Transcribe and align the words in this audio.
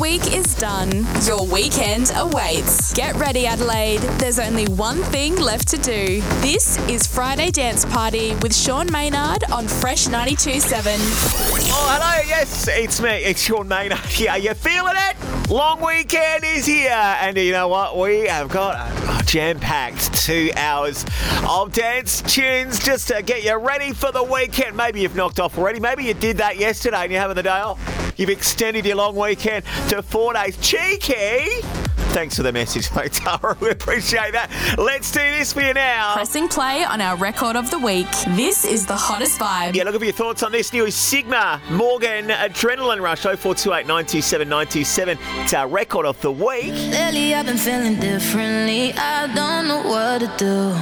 week 0.00 0.32
is 0.34 0.54
done. 0.54 1.06
Your 1.24 1.44
weekend 1.46 2.12
awaits. 2.14 2.92
Get 2.92 3.16
ready, 3.16 3.46
Adelaide. 3.46 4.00
There's 4.18 4.38
only 4.38 4.66
one 4.66 4.98
thing 5.04 5.36
left 5.36 5.68
to 5.68 5.76
do. 5.78 6.20
This 6.40 6.78
is 6.88 7.06
Friday 7.06 7.50
Dance 7.50 7.84
Party 7.84 8.34
with 8.36 8.54
Sean 8.54 8.90
Maynard 8.92 9.44
on 9.50 9.66
Fresh 9.66 10.06
92.7. 10.06 10.96
Oh, 11.70 11.98
hello. 11.98 12.28
Yes, 12.28 12.68
it's 12.68 13.00
me. 13.00 13.10
It's 13.10 13.40
Sean 13.40 13.66
Maynard. 13.68 13.98
Yeah, 14.18 14.34
you 14.36 14.52
feeling 14.54 14.94
it? 14.96 15.48
Long 15.48 15.80
weekend 15.80 16.42
is 16.44 16.66
here. 16.66 16.90
And 16.90 17.36
you 17.36 17.52
know 17.52 17.68
what? 17.68 17.96
We 17.96 18.26
have 18.26 18.48
got 18.48 18.74
a 18.76 19.24
jam-packed 19.24 20.12
two 20.12 20.50
hours 20.56 21.04
of 21.48 21.72
dance 21.72 22.20
tunes 22.22 22.78
just 22.80 23.08
to 23.08 23.22
get 23.22 23.44
you 23.44 23.56
ready 23.56 23.92
for 23.92 24.10
the 24.10 24.24
weekend. 24.24 24.76
Maybe 24.76 25.02
you've 25.02 25.14
knocked 25.14 25.38
off 25.38 25.56
already. 25.56 25.78
Maybe 25.78 26.04
you 26.04 26.14
did 26.14 26.38
that 26.38 26.58
yesterday 26.58 27.02
and 27.04 27.12
you're 27.12 27.20
having 27.20 27.36
the 27.36 27.42
day 27.44 27.50
off. 27.50 27.97
You've 28.18 28.30
extended 28.30 28.84
your 28.84 28.96
long 28.96 29.14
weekend 29.14 29.64
to 29.90 30.02
four 30.02 30.32
days. 30.32 30.56
Cheeky! 30.58 31.62
Thanks 32.10 32.36
for 32.36 32.42
the 32.42 32.52
message, 32.52 32.92
mate, 32.96 33.12
Tara. 33.12 33.56
We 33.60 33.70
appreciate 33.70 34.32
that. 34.32 34.50
Let's 34.76 35.12
do 35.12 35.20
this 35.20 35.52
for 35.52 35.60
you 35.60 35.72
now. 35.72 36.14
Pressing 36.14 36.48
play 36.48 36.82
on 36.82 37.00
our 37.00 37.16
record 37.16 37.54
of 37.54 37.70
the 37.70 37.78
week. 37.78 38.10
This 38.30 38.64
is 38.64 38.86
the 38.86 38.96
hottest 38.96 39.38
vibe. 39.38 39.76
Yeah, 39.76 39.84
looking 39.84 40.00
for 40.00 40.04
your 40.06 40.14
thoughts 40.14 40.42
on 40.42 40.50
this 40.50 40.72
new 40.72 40.90
Sigma 40.90 41.60
Morgan 41.70 42.26
Adrenaline 42.28 43.00
Rush 43.00 43.20
0428 43.20 43.86
97 43.86 44.48
97. 44.48 45.18
It's 45.36 45.54
our 45.54 45.68
record 45.68 46.04
of 46.04 46.20
the 46.20 46.32
week. 46.32 46.72
Lately 46.72 47.34
I've 47.34 47.46
been 47.46 47.56
feeling 47.56 48.00
differently. 48.00 48.94
I 48.94 49.32
don't 49.32 49.68
know 49.68 49.82
what 49.88 50.18
to 50.22 50.32
do. 50.36 50.72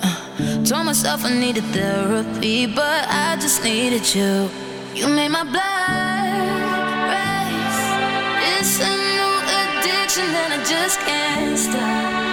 Uh, 0.00 0.64
told 0.64 0.86
myself 0.86 1.26
I 1.26 1.34
needed 1.38 1.64
therapy, 1.64 2.64
but 2.64 3.06
I 3.06 3.36
just 3.38 3.62
needed 3.64 4.14
you. 4.14 4.48
You 4.94 5.08
made 5.08 5.28
my 5.28 5.44
blood 5.44 5.88
race. 5.90 6.07
It's 8.56 8.80
a 8.80 8.88
new 8.88 9.30
addiction 9.58 10.24
and 10.24 10.54
I 10.54 10.64
just 10.64 10.98
can't 11.00 11.58
stop. 11.58 12.27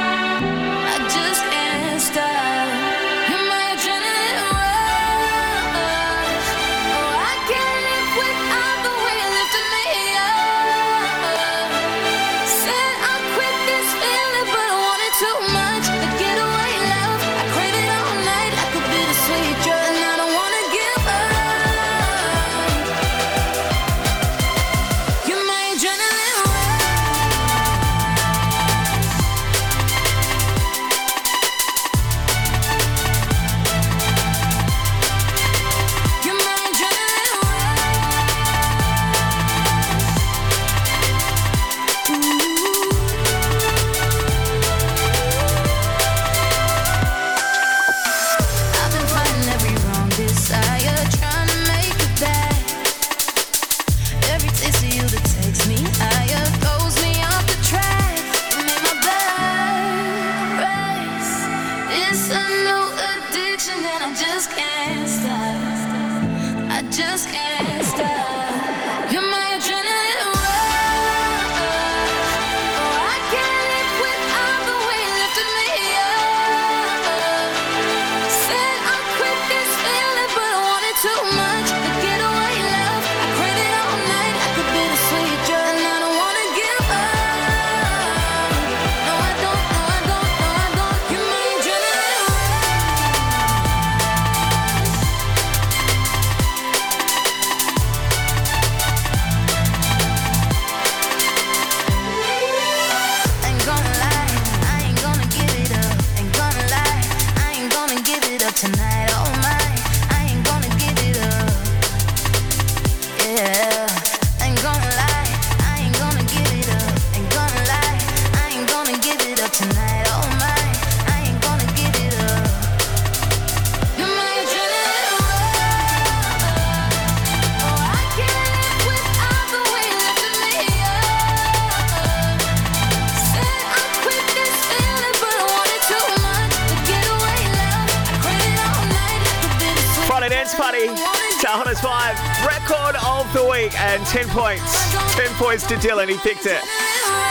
Tahona's 141.56 141.80
5. 141.80 142.46
Record 142.46 142.98
of 143.08 143.32
the 143.32 143.50
week 143.50 143.80
and 143.80 144.06
10 144.08 144.28
points. 144.28 144.94
10 145.16 145.26
points 145.36 145.66
to 145.68 145.76
Dylan. 145.76 146.10
He 146.10 146.18
picked 146.18 146.46
it. 146.46 146.62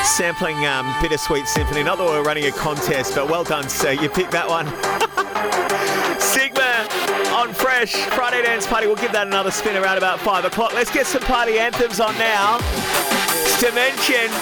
Sampling 0.03 0.65
um, 0.65 0.95
Bittersweet 1.03 1.47
Symphony. 1.47 1.83
Not 1.83 1.99
that 1.99 2.05
we're 2.05 2.23
running 2.23 2.47
a 2.47 2.51
contest, 2.51 3.17
but 3.17 3.29
well 3.29 3.45
done, 3.45 3.69
sir. 3.69 3.93
You 3.93 4.09
picked 4.09 4.31
that 4.31 4.49
one. 4.49 4.65
Sigma 6.19 6.89
on 7.35 7.53
Fresh. 7.53 7.93
Friday 8.17 8.41
Dance 8.41 8.67
Party. 8.67 8.87
We'll 8.87 8.97
give 8.97 9.13
that 9.13 9.27
another 9.27 9.51
spin 9.51 9.77
around 9.77 9.99
about 9.99 10.19
5 10.21 10.47
o'clock. 10.47 10.73
Let's 10.73 10.91
get 10.91 11.07
some 11.07 11.21
party 11.21 11.59
anthems 11.59 12.01
on 12.01 12.17
now. 12.17 12.57
Dimension 13.61 14.33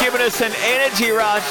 giving 0.00 0.20
us 0.20 0.40
an 0.40 0.52
energy 0.64 1.10
rush 1.10 1.44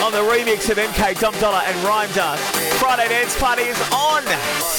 on 0.00 0.12
the 0.12 0.18
remix 0.18 0.70
of 0.70 0.78
MK 0.78 1.20
Dom 1.20 1.34
Dolla 1.40 1.62
and 1.66 1.76
Rhyme 1.84 2.10
Dust. 2.14 2.42
Friday 2.80 3.08
Dance 3.08 3.38
Party 3.38 3.62
is 3.62 3.78
on 3.92 4.22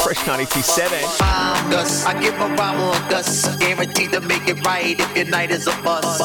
Fresh 0.02 0.18
92.7. 0.26 1.70
Gus, 1.70 2.06
I 2.06 2.20
give 2.20 2.34
a 2.36 2.48
rhyme 2.56 2.80
on 2.82 3.10
Gus, 3.10 3.56
guaranteed 3.58 4.12
to 4.14 4.22
make 4.22 4.48
it 4.48 4.66
right 4.66 5.00
if 5.00 5.16
your 5.16 5.26
night 5.26 5.52
is 5.52 5.68
a 5.68 5.72
bust. 5.84 6.20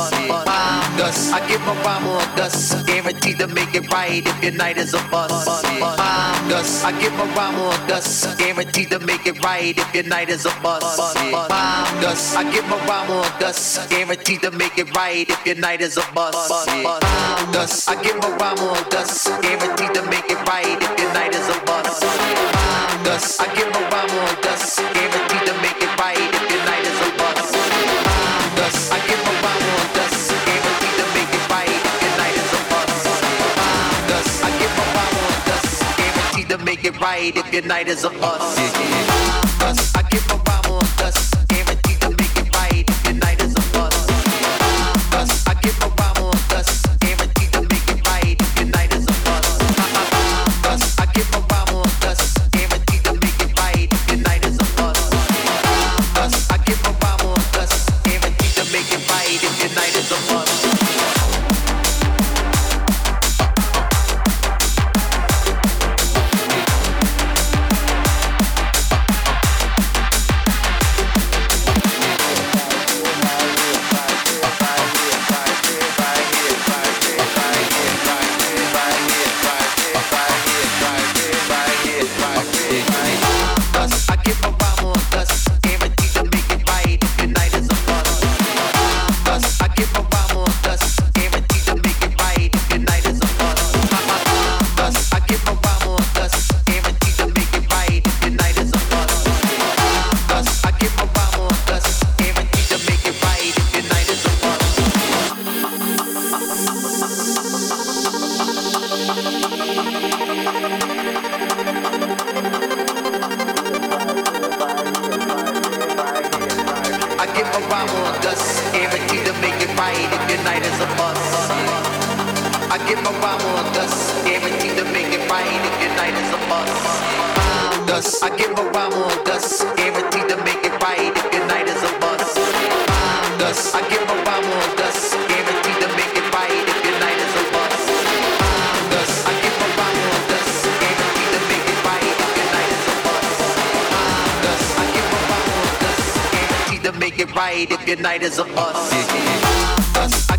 Gus, 0.97 1.33
I 1.33 1.47
give 1.47 1.61
a 1.61 1.75
rhyme 1.85 2.07
on 2.07 2.37
Gus, 2.37 2.83
guaranteed 2.85 3.39
to 3.39 3.47
make 3.49 3.75
it 3.75 3.93
right 3.93 4.27
if 4.27 4.43
your 4.43 4.53
night 4.53 4.79
is 4.79 4.95
a 4.95 4.99
bust. 5.11 5.47
Gus, 6.49 6.85
I 6.85 6.99
give 6.99 7.13
a 7.13 7.25
rhyme 7.37 7.55
on 7.61 7.89
Gus, 7.89 8.35
guaranteed 8.37 8.91
to 8.91 8.99
make 9.01 9.27
it 9.27 9.45
right 9.45 9.77
if 9.77 9.95
your 9.95 10.05
night 10.05 10.31
is 10.31 10.47
a 10.47 10.61
bust. 10.63 10.97
Gus, 12.01 12.35
I 12.35 12.51
give 12.51 12.65
a 12.65 12.77
rhyme 12.89 13.11
on 13.11 13.41
Gus, 13.41 13.87
guaranteed 13.89 14.41
to 14.41 14.51
make 14.53 14.79
it 14.79 14.97
right 14.97 15.29
if 15.29 15.47
your 15.47 15.57
night 15.57 15.83
is 15.83 15.99
a 15.99 16.01
bust. 16.15 16.16
Gus, 16.17 17.87
I 17.89 18.03
give 18.03 18.17
a 18.17 18.31
rhyme 18.41 18.57
on 18.57 18.89
Gus, 18.89 19.29
guaranteed 19.43 19.93
to 19.93 20.03
make 20.09 20.25
it 20.31 20.41
right 20.49 20.65
if 20.65 20.99
your 20.99 21.13
night 21.13 21.35
is 21.35 21.47
a 21.47 21.61
bust. 21.69 22.01
Gus, 23.05 23.39
I 23.39 23.55
give 23.55 23.69
a 23.69 23.81
rhyme 23.93 24.09
on 24.25 24.41
Gus, 24.41 24.81
guaranteed 24.81 25.45
to 25.45 25.53
make 25.61 25.77
it 25.77 25.93
right 26.01 26.17
if 26.17 26.49
your 26.49 26.65
night 26.65 26.89
is 26.89 27.01
a 27.05 27.11
bust. 27.21 27.53
Gus, 28.57 28.91
I 28.91 28.99
give 29.05 29.21
a 29.21 29.33
rhyme 29.45 29.69
on 29.77 29.93
Gus, 29.93 30.33
guaranteed 30.41 30.97
to 30.97 31.05
make 31.13 31.37
it 31.37 31.45
right 31.53 31.85
if 31.85 32.01
your 32.01 32.17
night 32.17 32.37
is 32.41 32.49
a 32.49 32.61
bust. 32.73 33.13
Gus, 34.09 34.41
I 34.41 34.51
give 34.57 34.73
a 34.73 34.85
rhyme 34.97 35.21
on 35.21 35.37
Gus, 35.45 35.69
guaranteed 36.01 36.49
to 36.49 36.57
make 36.65 36.85
it 36.85 36.97
right 36.99 37.37
if 37.37 37.53
your 37.53 37.65
night 37.69 37.89
is 37.89 38.05
a 38.05 38.11
bust. 38.11 38.57
I 39.95 40.01
give 40.09 40.25
a 40.33 40.37
rhyme 40.49 40.81
on 40.81 40.87
Gus, 40.97 41.26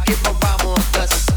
your 0.09 1.36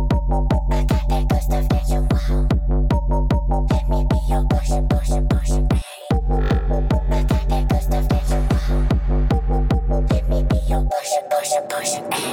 taken 11.71 12.11
hold 12.11 12.30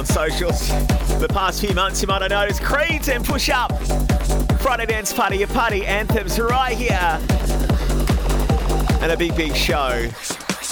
on 0.00 0.06
socials. 0.06 0.68
The 1.20 1.28
past 1.28 1.60
few 1.60 1.74
months, 1.74 2.00
you 2.00 2.08
might 2.08 2.22
have 2.22 2.30
noticed 2.30 2.62
Creeds 2.62 3.10
and 3.10 3.22
Push 3.22 3.50
Up. 3.50 3.70
Friday 4.60 4.86
Dance 4.86 5.12
Party, 5.12 5.36
your 5.36 5.48
party 5.48 5.84
anthems 5.84 6.38
right 6.40 6.74
here. 6.74 7.20
And 9.02 9.12
a 9.12 9.16
big, 9.18 9.36
big 9.36 9.54
show. 9.54 10.08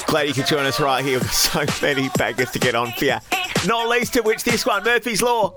Glad 0.07 0.29
you 0.29 0.35
could 0.35 0.47
join 0.47 0.65
us 0.65 0.81
right 0.81 1.05
here. 1.05 1.19
We've 1.19 1.25
got 1.25 1.69
so 1.69 1.87
many 1.87 2.09
bangers 2.17 2.51
to 2.53 2.59
get 2.59 2.75
on 2.75 2.91
for 2.93 3.05
you. 3.05 3.17
Not 3.67 3.89
least 3.89 4.17
of 4.17 4.25
which 4.25 4.45
this 4.45 4.65
one, 4.65 4.83
Murphy's 4.83 5.21
Law. 5.21 5.55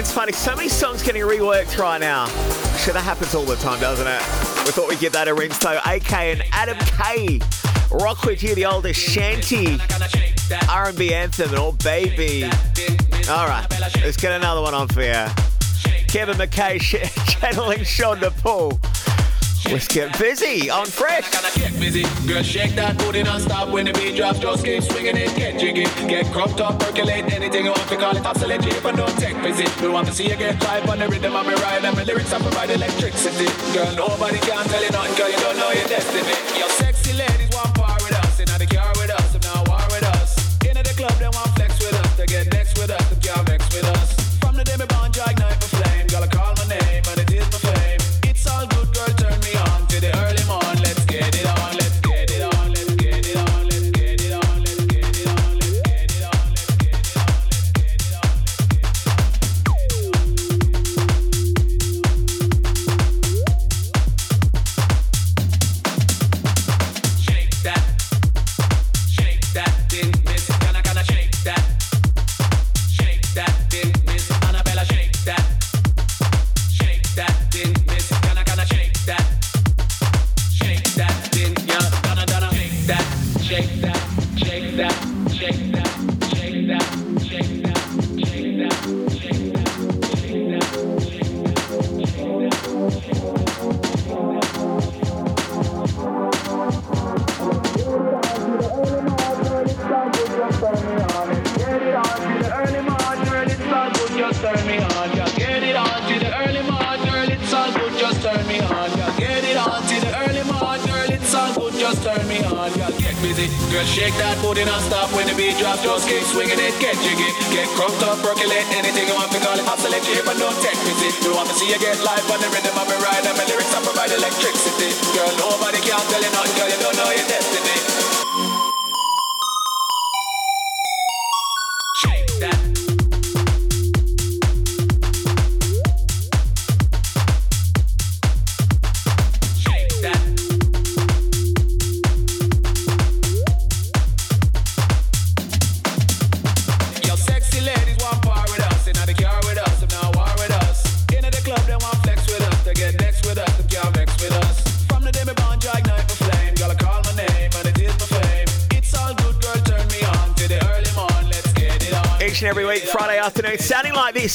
It's 0.00 0.10
funny, 0.10 0.32
so 0.32 0.56
many 0.56 0.70
songs 0.70 1.02
getting 1.02 1.20
reworked 1.20 1.76
right 1.76 2.00
now. 2.00 2.26
Sure, 2.78 2.94
that 2.94 3.02
happens 3.04 3.34
all 3.34 3.44
the 3.44 3.56
time, 3.56 3.78
doesn't 3.80 4.06
it? 4.06 4.22
We 4.64 4.72
thought 4.72 4.88
we'd 4.88 4.98
give 4.98 5.12
that 5.12 5.28
a 5.28 5.34
rinse 5.34 5.58
though. 5.58 5.78
AK 5.84 6.12
and 6.14 6.42
Adam 6.52 6.78
K. 6.78 7.38
Rock 7.90 8.24
with 8.24 8.42
you, 8.42 8.54
the 8.54 8.64
oldest 8.64 8.98
shanty 8.98 9.78
R&B 10.70 11.12
anthem, 11.12 11.50
and 11.50 11.58
oh 11.58 11.72
baby. 11.72 12.44
All 13.28 13.46
right, 13.46 13.66
let's 14.00 14.16
get 14.16 14.32
another 14.32 14.62
one 14.62 14.72
on 14.72 14.88
for 14.88 15.02
you. 15.02 15.26
Kevin 16.08 16.38
McKay 16.38 16.80
channeling 17.28 17.80
Shonda 17.80 18.34
Paul. 18.40 18.80
Let's 19.72 19.86
get 19.86 20.18
busy 20.18 20.68
on 20.68 20.84
Fresh. 20.86 21.30
Get 21.54 21.78
busy? 21.78 22.02
Girl, 22.26 22.42
shake 22.42 22.74
that 22.74 22.98
booty 22.98 23.22
non-stop 23.22 23.68
when 23.68 23.84
the 23.86 23.92
beat 23.92 24.16
drops. 24.16 24.40
Just 24.40 24.64
keep 24.64 24.82
swinging 24.82 25.16
it, 25.16 25.36
get 25.36 25.60
jiggy. 25.60 25.84
Get 26.08 26.26
cropped 26.32 26.60
up, 26.60 26.80
percolate 26.80 27.32
anything 27.32 27.66
you 27.66 27.70
want 27.70 27.88
to 27.88 27.96
call 27.96 28.16
it. 28.16 28.22
Don't 28.22 29.18
take 29.18 29.40
busy. 29.42 29.66
We 29.80 29.88
want 29.88 30.08
to 30.08 30.12
see 30.12 30.28
you 30.28 30.34
get 30.34 30.60
live 30.64 30.90
on 30.90 30.98
the 30.98 31.06
rhythm 31.06 31.36
of 31.36 31.46
ride. 31.46 31.84
And 31.84 31.96
my 31.96 32.02
lyrics 32.02 32.32
I 32.32 32.40
provide 32.40 32.70
electricity. 32.70 33.46
Girl, 33.72 33.94
nobody 33.94 34.38
can 34.38 34.66
tell 34.66 34.82
you 34.82 34.90
nothing, 34.90 35.16
girl, 35.16 35.30
you 35.30 35.38
don't 35.38 35.56
know 35.56 35.70
your 35.70 35.86
destiny. 35.86 36.39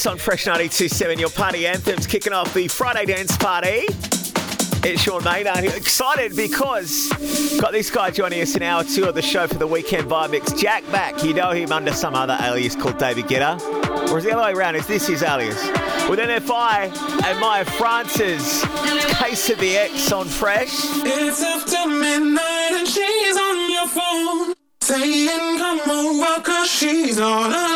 On 0.07 0.19
Fresh 0.19 0.45
92.7, 0.45 1.19
your 1.19 1.31
party 1.31 1.65
anthems 1.65 2.05
kicking 2.05 2.31
off 2.31 2.53
the 2.53 2.67
Friday 2.67 3.05
dance 3.05 3.35
party. 3.37 3.85
It's 4.87 5.01
Sean 5.01 5.23
Maynard 5.23 5.63
here, 5.63 5.75
excited 5.75 6.35
because 6.35 7.09
got 7.59 7.71
this 7.71 7.89
guy 7.89 8.11
joining 8.11 8.39
us 8.41 8.55
in 8.55 8.61
hour 8.61 8.83
two 8.83 9.05
of 9.05 9.15
the 9.15 9.23
show 9.23 9.47
for 9.47 9.55
the 9.55 9.65
weekend 9.65 10.07
vibe 10.07 10.29
mix. 10.29 10.53
Jack 10.53 10.83
Back, 10.91 11.23
you 11.23 11.33
know 11.33 11.51
him 11.51 11.71
under 11.71 11.91
some 11.91 12.13
other 12.13 12.37
alias 12.39 12.75
called 12.75 12.99
David 12.99 13.25
Guetta, 13.25 13.59
or 14.11 14.19
is 14.19 14.25
the 14.25 14.31
other 14.33 14.43
way 14.43 14.53
around? 14.53 14.75
Is 14.75 14.85
this 14.85 15.07
his 15.07 15.23
alias? 15.23 15.59
With 16.07 16.19
NFI 16.19 17.23
and 17.25 17.39
Mya 17.39 17.65
Francis, 17.65 18.63
Case 19.17 19.49
of 19.49 19.59
the 19.59 19.75
Ex 19.75 20.11
on 20.11 20.27
Fresh. 20.27 20.69
It's 21.03 21.41
after 21.41 21.89
midnight 21.89 22.73
and 22.73 22.87
she's 22.87 23.37
on 23.37 23.71
your 23.71 23.87
phone. 23.87 24.53
Saying 24.81 25.57
come 25.57 25.79
over 25.89 26.43
cause 26.43 26.69
she's 26.69 27.19
all 27.19 27.47
alone. 27.47 27.74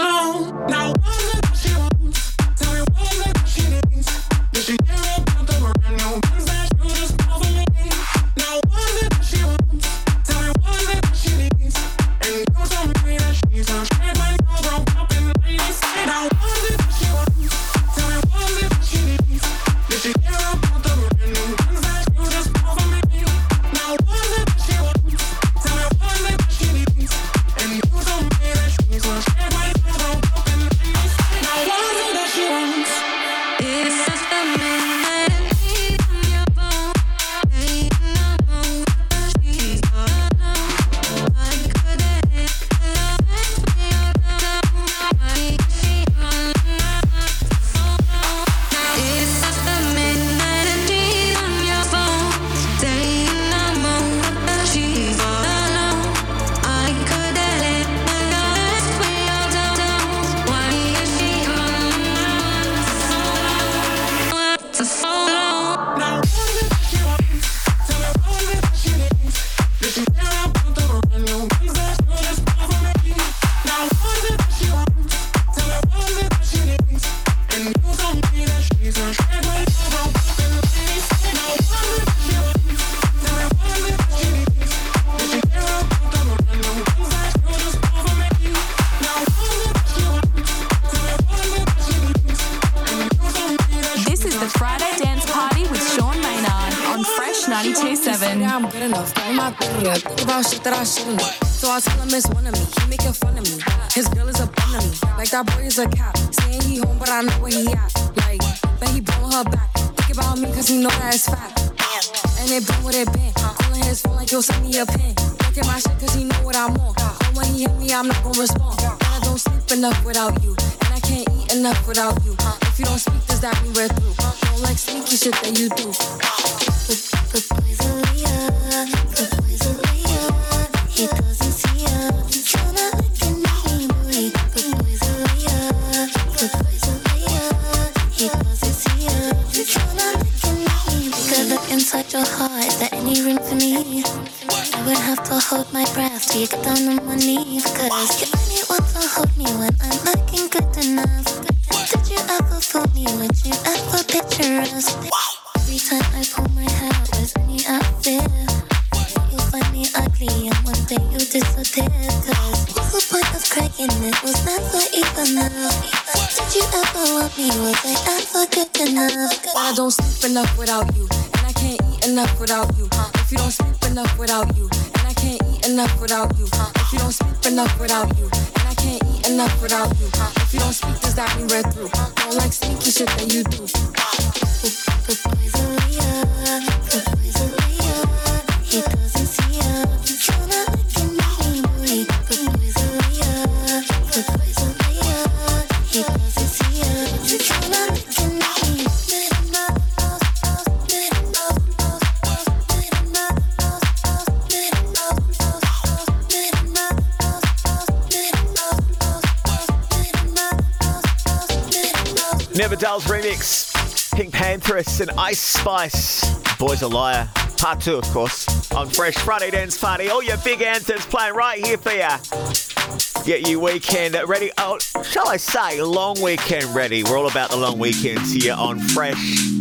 Pantheress 215.00 215.10
and 215.10 215.20
Ice 215.20 215.40
Spice. 215.40 216.58
Boys 216.58 216.82
a 216.82 216.88
Liar. 216.88 217.30
Part 217.58 217.82
two, 217.82 217.96
of 217.96 218.04
course. 218.06 218.72
On 218.72 218.88
Fresh 218.88 219.16
Friday 219.16 219.52
Dance 219.52 219.78
Party. 219.78 220.10
All 220.10 220.24
your 220.24 220.38
big 220.38 220.62
anthems 220.62 221.06
playing 221.06 221.34
right 221.34 221.66
here 221.66 221.78
for 221.78 221.92
you. 221.92 223.26
Get 223.26 223.48
you 223.48 223.60
weekend 223.60 224.16
ready. 224.28 224.52
Oh, 224.58 224.80
shall 225.04 225.28
I 225.28 225.38
say, 225.38 225.82
long 225.82 226.22
weekend 226.22 226.74
ready. 226.74 227.04
We're 227.04 227.18
all 227.18 227.30
about 227.30 227.52
the 227.52 227.58
long 227.58 227.78
weekends 227.80 228.32
here 228.32 228.54
on 228.54 228.80
Fresh. 228.80 229.58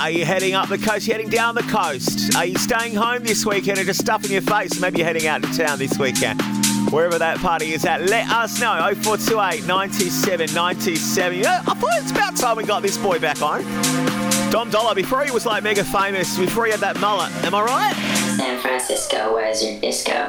Are 0.00 0.10
you 0.10 0.24
heading 0.24 0.54
up 0.54 0.68
the 0.68 0.78
coast? 0.78 0.90
Are 0.90 0.98
You 0.98 1.12
heading 1.12 1.28
down 1.28 1.56
the 1.56 1.62
coast? 1.62 2.36
Are 2.36 2.44
you 2.44 2.56
staying 2.56 2.94
home 2.94 3.24
this 3.24 3.44
weekend 3.44 3.78
or 3.78 3.84
just 3.84 4.00
stuffing 4.00 4.30
your 4.30 4.42
face? 4.42 4.80
Maybe 4.80 4.98
you're 4.98 5.06
heading 5.06 5.26
out 5.26 5.42
to 5.42 5.52
town 5.56 5.78
this 5.78 5.98
weekend 5.98 6.40
wherever 6.92 7.18
that 7.18 7.38
party 7.38 7.74
is 7.74 7.84
at. 7.84 8.02
Let 8.02 8.30
us 8.30 8.60
know. 8.60 8.78
0428 8.94 9.66
97 9.66 10.54
97. 10.54 11.38
Yeah, 11.38 11.62
I 11.66 11.74
thought 11.74 11.90
it's 12.00 12.12
about 12.12 12.36
time 12.36 12.56
we 12.56 12.64
got 12.64 12.82
this 12.82 12.96
boy 12.96 13.18
back 13.18 13.42
on. 13.42 14.27
Dom 14.50 14.70
Dolla, 14.70 14.94
before 14.94 15.24
he 15.24 15.30
was 15.30 15.44
like 15.44 15.62
mega 15.62 15.84
famous, 15.84 16.38
before 16.38 16.64
he 16.64 16.70
had 16.70 16.80
that 16.80 16.98
mullet. 17.00 17.30
Am 17.44 17.54
I 17.54 17.62
right? 17.62 17.94
San 18.36 18.58
Francisco, 18.60 19.34
where's 19.34 19.62
your 19.62 19.78
disco? 19.80 20.28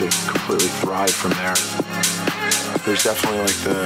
Music 0.00 0.28
completely 0.28 0.68
thrive 0.80 1.10
from 1.10 1.30
there. 1.32 1.54
There's 2.84 3.04
definitely 3.04 3.40
like 3.40 3.60
the 3.64 3.84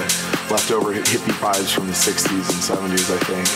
leftover 0.51 0.95
hippie 0.95 1.35
vibes 1.43 1.75
from 1.75 1.87
the 1.87 1.93
60s 1.93 2.47
and 2.55 2.63
70s, 2.63 3.11
I 3.11 3.19
think. 3.27 3.49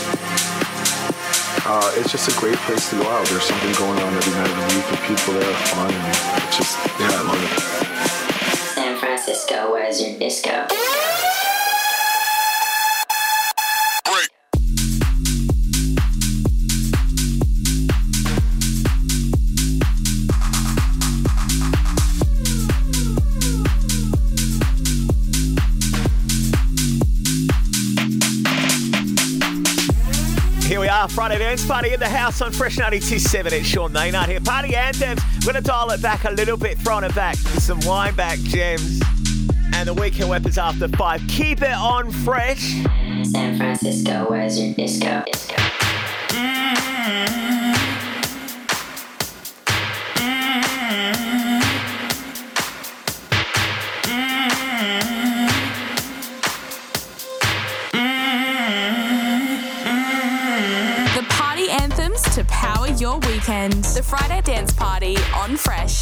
Uh, 1.66 1.92
it's 1.96 2.10
just 2.10 2.28
a 2.34 2.40
great 2.40 2.56
place 2.66 2.90
to 2.90 2.96
go 2.96 3.08
out. 3.08 3.26
There's 3.26 3.44
something 3.44 3.72
going 3.74 3.98
on 4.00 4.14
every 4.14 4.32
night 4.32 4.50
of 4.50 4.56
the 4.56 4.74
week, 4.74 4.86
and 4.90 4.98
people 5.06 5.34
there 5.34 5.48
are 5.48 5.66
fun, 5.68 5.92
and 5.92 6.42
it's 6.42 6.56
just, 6.56 6.78
yeah, 6.98 7.10
I 7.12 7.22
love 7.22 7.42
it. 7.42 8.58
San 8.74 8.98
Francisco, 8.98 9.70
where's 9.72 10.00
your 10.00 10.18
disco? 10.18 10.66
Dance 31.48 31.66
Party 31.66 31.94
in 31.94 31.98
the 31.98 32.06
house 32.06 32.42
on 32.42 32.52
Fresh 32.52 32.76
92.7. 32.76 33.52
It's 33.52 33.66
Sean 33.66 33.90
Maynard 33.90 34.28
here. 34.28 34.38
Party 34.38 34.76
anthems. 34.76 35.22
We're 35.46 35.54
going 35.54 35.64
to 35.64 35.66
dial 35.66 35.88
it 35.92 36.02
back 36.02 36.24
a 36.24 36.30
little 36.30 36.58
bit, 36.58 36.76
throwing 36.76 37.04
it 37.04 37.14
back 37.14 37.36
with 37.36 37.62
some 37.62 37.80
wine 37.86 38.14
back 38.14 38.38
gems. 38.40 39.00
And 39.72 39.88
the 39.88 39.94
weekend 39.94 40.28
weapons 40.28 40.58
after 40.58 40.88
five. 40.88 41.22
Keep 41.26 41.62
it 41.62 41.72
on 41.72 42.10
fresh. 42.10 42.60
San 43.22 43.56
Francisco, 43.56 44.26
where's 44.28 44.60
your 44.60 44.74
disco? 44.74 45.24
The 63.70 64.02
Friday 64.02 64.40
Dance 64.40 64.72
Party 64.72 65.16
on 65.34 65.56
Fresh. 65.56 65.97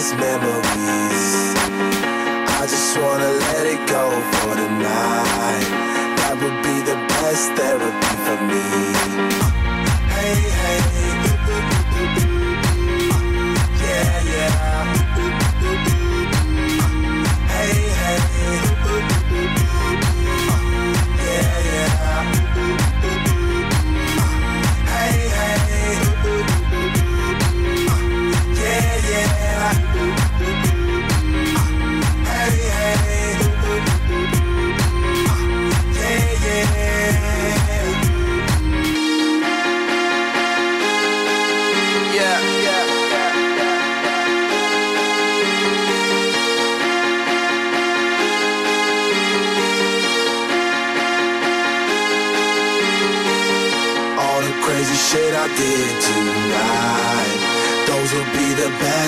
past 0.00 0.16
memories. 0.16 1.54
I 2.48 2.66
just 2.66 2.96
wanna 2.98 3.28
let 3.28 3.66
it 3.66 3.86
go 3.86 4.10
for 4.32 4.54
tonight. 4.54 5.68
That 6.16 6.34
would 6.40 6.58
be 6.62 6.76
the 6.90 6.96
best 7.08 7.52
therapy 7.52 8.14
for 8.24 8.38
me. 8.48 8.62
Hey, 10.14 10.34
hey. 10.62 10.99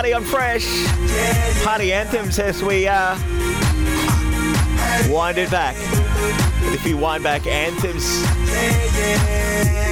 Party 0.00 0.14
on 0.14 0.24
Fresh. 0.24 0.66
Party 1.62 1.92
anthems 1.92 2.38
as 2.38 2.62
we 2.62 2.88
uh, 2.88 3.18
wind 5.10 5.36
it 5.36 5.50
back. 5.50 5.76
If 6.72 6.86
you 6.86 6.96
wind 6.96 7.22
back 7.22 7.46
anthems, 7.46 8.22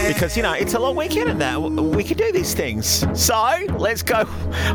because 0.08 0.34
you 0.34 0.42
know 0.42 0.54
it's 0.54 0.72
a 0.72 0.78
long 0.78 0.96
weekend 0.96 1.28
and 1.28 1.38
that 1.42 1.60
we 1.60 2.02
can 2.02 2.16
do 2.16 2.32
these 2.32 2.54
things. 2.54 3.04
So 3.12 3.54
let's 3.76 4.02
go, 4.02 4.26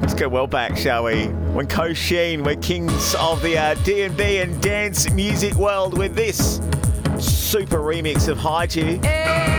let's 0.01 0.13
go 0.13 0.29
well 0.29 0.45
back, 0.45 0.77
shall 0.77 1.05
we? 1.05 1.25
When 1.25 1.65
Kosheen, 1.65 2.45
we're 2.45 2.57
kings 2.57 3.15
of 3.15 3.41
the 3.41 3.57
uh, 3.57 3.73
D&B 3.83 4.37
and 4.37 4.61
dance 4.61 5.09
music 5.09 5.55
world 5.55 5.97
with 5.97 6.13
this 6.13 6.57
super 7.17 7.79
remix 7.79 8.27
of 8.27 8.37
Hide 8.37 8.75
U. 8.75 8.83
weekend. 8.83 9.52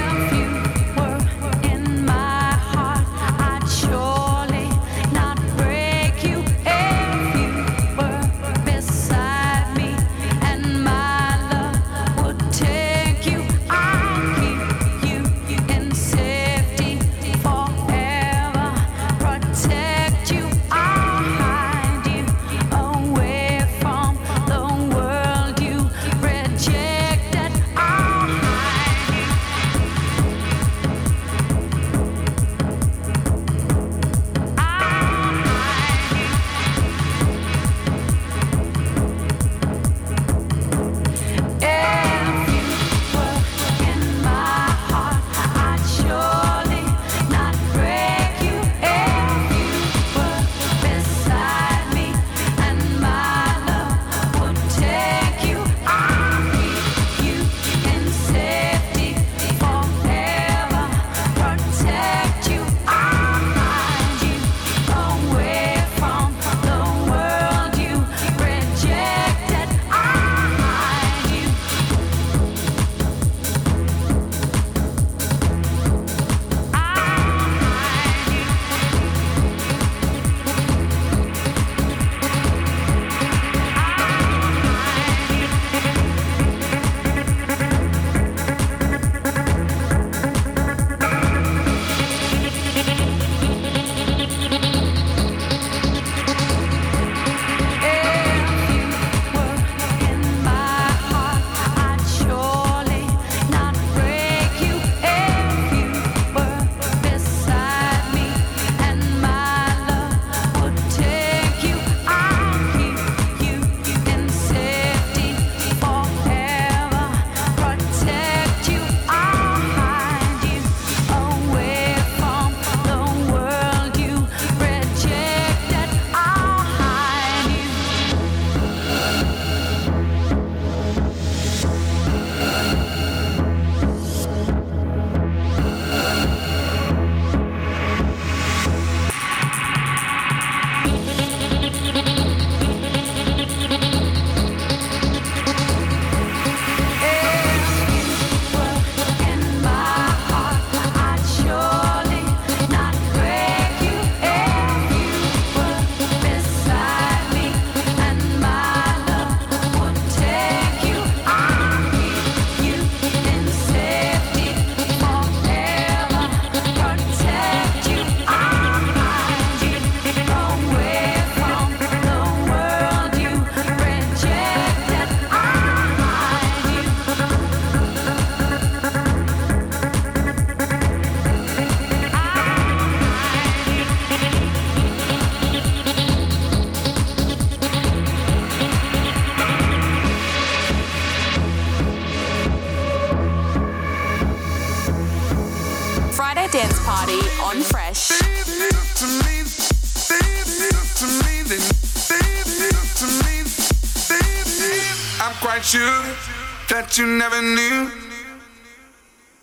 that 205.54 206.98
you 206.98 207.06
never 207.06 207.40
knew. 207.40 207.88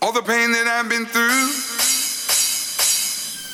All 0.02 0.12
the 0.12 0.20
pain 0.20 0.52
that 0.52 0.68
I've 0.68 0.86
been 0.86 1.06
through. 1.06 1.48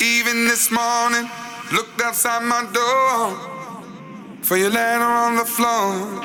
Even 0.05 0.45
this 0.45 0.69
morning, 0.69 1.29
looked 1.71 2.01
outside 2.01 2.43
my 2.43 2.67
door 2.75 4.43
for 4.43 4.57
your 4.57 4.71
letter 4.71 5.05
on 5.05 5.37
the 5.37 5.45
floor. 5.45 6.19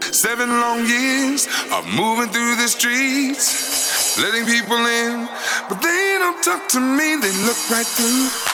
Seven 0.00 0.48
long 0.48 0.86
years 0.86 1.46
of 1.72 1.84
moving 1.92 2.32
through 2.32 2.56
the 2.56 2.68
streets, 2.68 4.16
letting 4.18 4.46
people 4.46 4.78
in, 4.78 5.28
but 5.68 5.82
they 5.82 6.16
don't 6.18 6.42
talk 6.42 6.68
to 6.70 6.80
me, 6.80 7.16
they 7.20 7.32
look 7.44 7.60
right 7.70 7.84
through. 7.84 8.49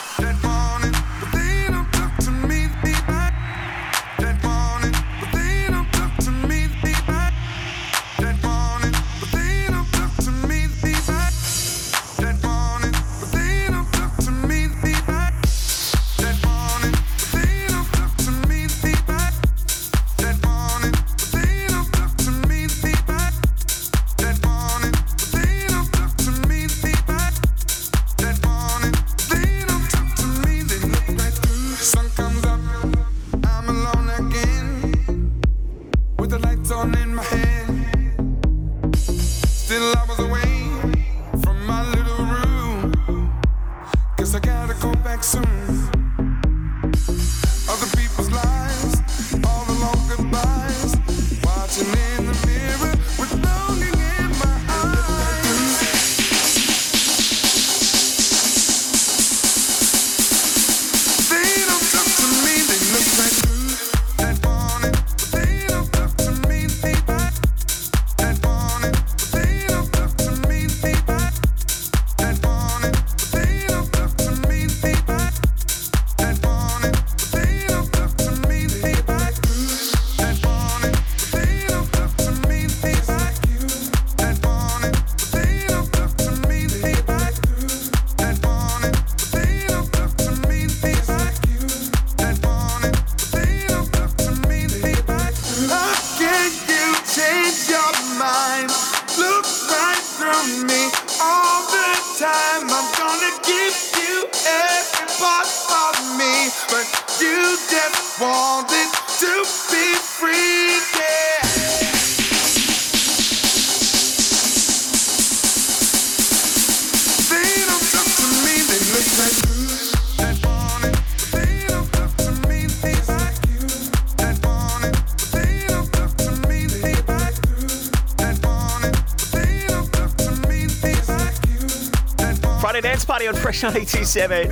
International 133.63 133.81
827. 133.81 134.51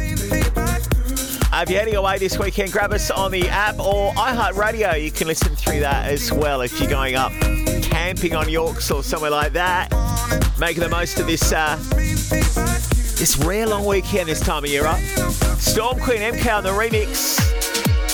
If 1.54 1.70
you're 1.70 1.80
heading 1.80 1.96
away 1.96 2.18
this 2.18 2.40
weekend, 2.40 2.72
grab 2.72 2.92
us 2.92 3.12
on 3.12 3.30
the 3.30 3.48
app 3.50 3.78
or 3.80 4.12
iHeartRadio. 4.14 5.00
You 5.00 5.12
can 5.12 5.28
listen 5.28 5.56
through 5.56 5.82
that 5.82 6.10
as 6.10 6.32
well 6.32 6.62
if 6.62 6.80
you're 6.80 6.90
going 6.90 7.14
up 7.16 7.32
camping 7.84 8.36
on 8.36 8.50
Yorkes 8.50 8.90
or 8.90 9.04
somewhere 9.04 9.30
like 9.30 9.54
that. 9.54 9.92
Making 10.60 10.82
the 10.82 10.90
most 10.90 11.20
of 11.20 11.28
this 11.28 11.54
uh, 11.54 11.76
this 13.20 13.38
rare 13.46 13.68
long 13.68 13.86
weekend 13.86 14.28
this 14.28 14.40
time 14.40 14.64
of 14.64 14.72
year, 14.72 14.88
Up, 14.88 15.00
Storm 15.60 16.00
Queen 16.00 16.22
MK 16.22 16.58
on 16.58 16.64
the 16.64 16.72
remix 16.72 17.40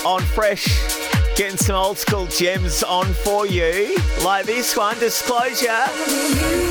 on 0.05 0.21
Fresh. 0.21 0.67
Getting 1.37 1.55
some 1.55 1.77
old 1.77 1.97
school 1.97 2.25
gems 2.25 2.83
on 2.83 3.05
for 3.13 3.47
you, 3.47 3.97
like 4.25 4.45
this 4.45 4.75
one, 4.75 4.99
Disclosure. 4.99 6.70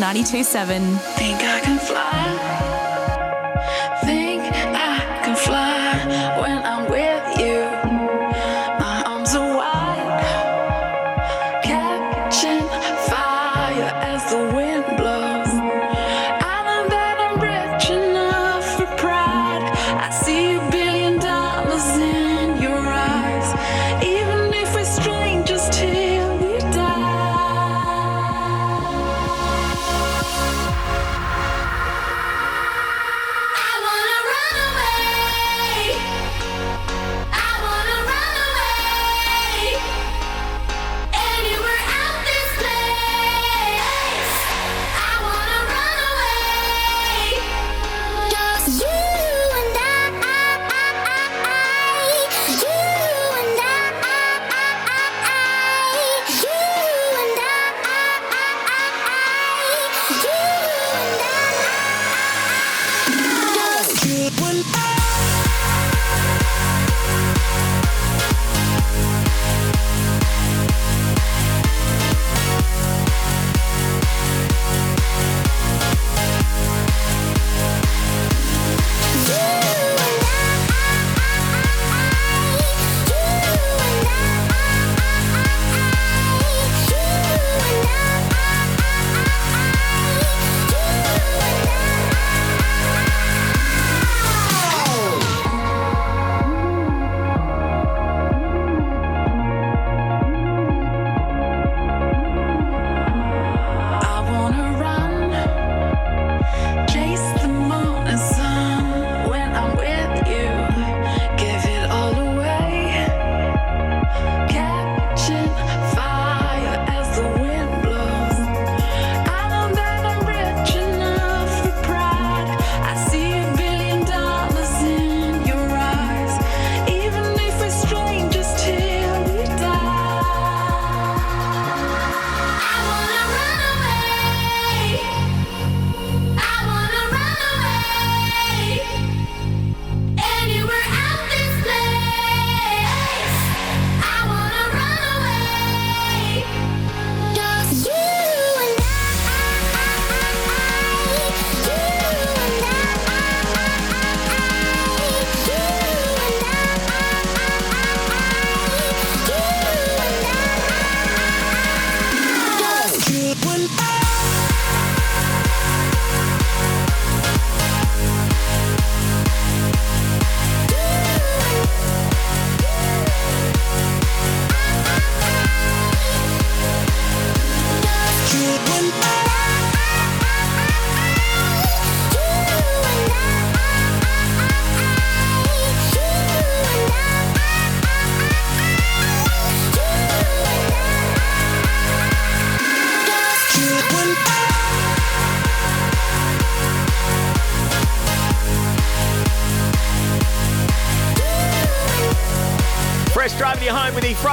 92.7. 0.00 1.09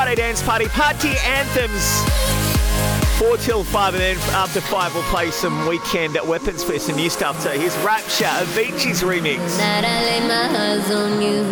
Friday 0.07 0.21
Dance 0.21 0.41
Party 0.41 0.67
party 0.69 1.11
anthems. 1.25 2.01
Four 3.19 3.35
till 3.35 3.65
five, 3.65 3.93
and 3.93 4.01
then 4.01 4.17
after 4.33 4.61
five, 4.61 4.93
we'll 4.95 5.03
play 5.03 5.31
some 5.31 5.67
weekend 5.67 6.15
at 6.15 6.25
Weapons 6.25 6.63
for 6.63 6.79
some 6.79 6.95
new 6.95 7.09
stuff. 7.09 7.41
So 7.41 7.49
here's 7.49 7.75
Rapture, 7.79 8.23
Avicii's 8.23 9.03
remix. 9.03 9.37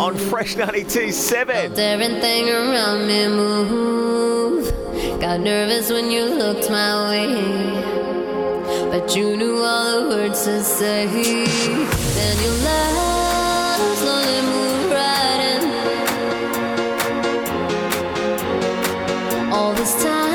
on 0.00 0.16
Fresh 0.16 0.54
92.7. 0.54 1.76
Everything 1.76 2.48
around 2.48 3.06
me 3.06 3.28
move. 3.28 5.20
Got 5.20 5.40
nervous 5.40 5.90
when 5.90 6.10
you 6.10 6.24
looked 6.24 6.70
my 6.70 7.10
way. 7.10 7.34
But 8.88 9.14
you 9.14 9.36
knew 9.36 9.58
all 9.58 10.00
the 10.00 10.08
words 10.08 10.44
to 10.44 10.64
say. 10.64 11.04
Then 11.04 12.38
you 12.42 12.50
left, 12.64 13.98
slowly 13.98 14.40
move 14.46 14.55
All 19.56 19.72
this 19.72 19.94
time, 20.04 20.25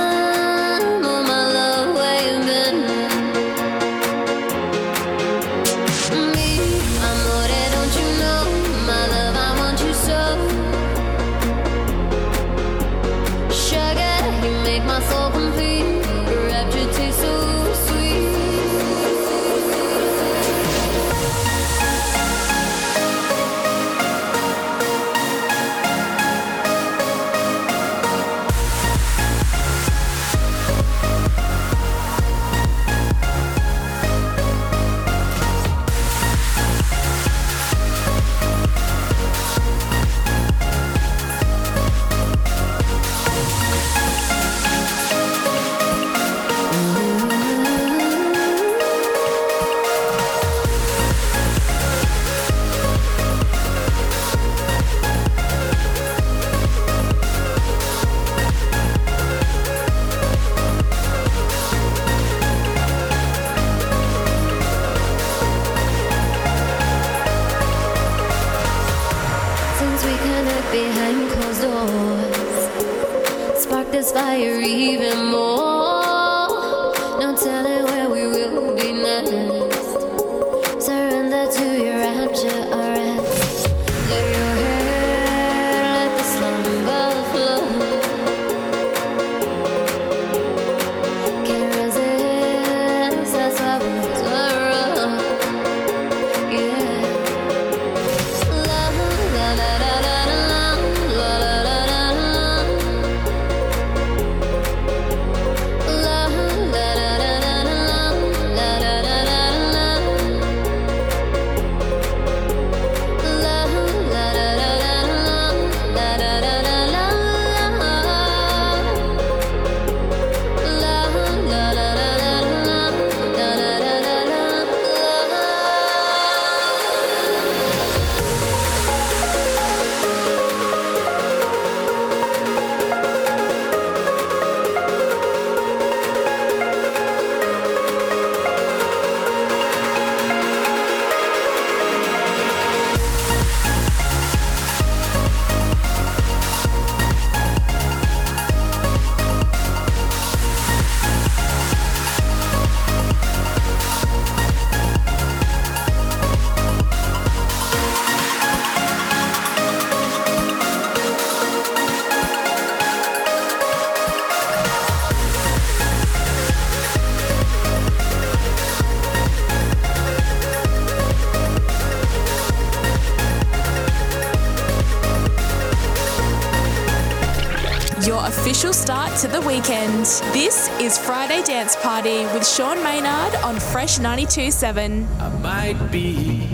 to 179.21 179.27
the 179.27 179.41
weekend. 179.41 180.05
This 180.33 180.67
is 180.79 180.97
Friday 180.97 181.43
Dance 181.43 181.75
Party 181.75 182.23
with 182.33 182.43
Sean 182.47 182.81
Maynard 182.81 183.35
on 183.43 183.59
Fresh 183.59 183.99
92.7. 183.99 185.05
I 185.19 185.29
might 185.43 185.91
be 185.91 186.47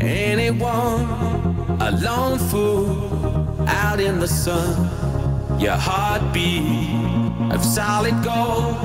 anyone, 0.00 1.04
a 1.78 1.90
lone 2.00 2.38
fool 2.38 3.68
out 3.68 4.00
in 4.00 4.18
the 4.18 4.26
sun. 4.26 4.88
Your 5.60 5.76
heartbeat 5.76 7.52
of 7.52 7.62
solid 7.62 8.14
gold. 8.24 8.76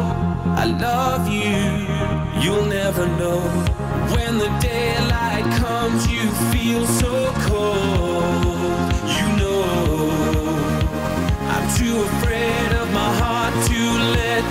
I 0.59 0.65
love 0.65 1.29
you, 1.29 2.43
you'll 2.43 2.65
never 2.65 3.07
know. 3.07 3.39
When 4.13 4.39
the 4.39 4.49
daylight 4.59 5.45
comes, 5.63 6.05
you 6.11 6.29
feel 6.51 6.85
so 6.85 7.31
cold. 7.47 8.91
You 9.17 9.27
know, 9.39 9.63
I'm 11.53 11.77
too 11.77 12.01
afraid 12.01 12.24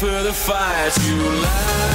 For 0.00 0.22
the 0.22 0.32
fire 0.32 0.90
to 0.90 1.14
light. 1.42 1.89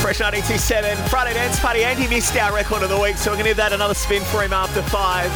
Fresh 0.00 0.20
927, 0.20 0.96
Friday 1.08 1.34
Dance 1.34 1.58
Party. 1.58 1.82
Andy 1.82 2.06
missed 2.06 2.36
our 2.36 2.54
record 2.54 2.84
of 2.84 2.88
the 2.88 2.98
week, 2.98 3.16
so 3.16 3.30
we're 3.30 3.34
going 3.34 3.44
to 3.44 3.50
give 3.50 3.56
that 3.56 3.72
another 3.72 3.94
spin 3.94 4.22
for 4.22 4.42
him 4.42 4.52
after 4.52 4.80
five. 4.82 5.28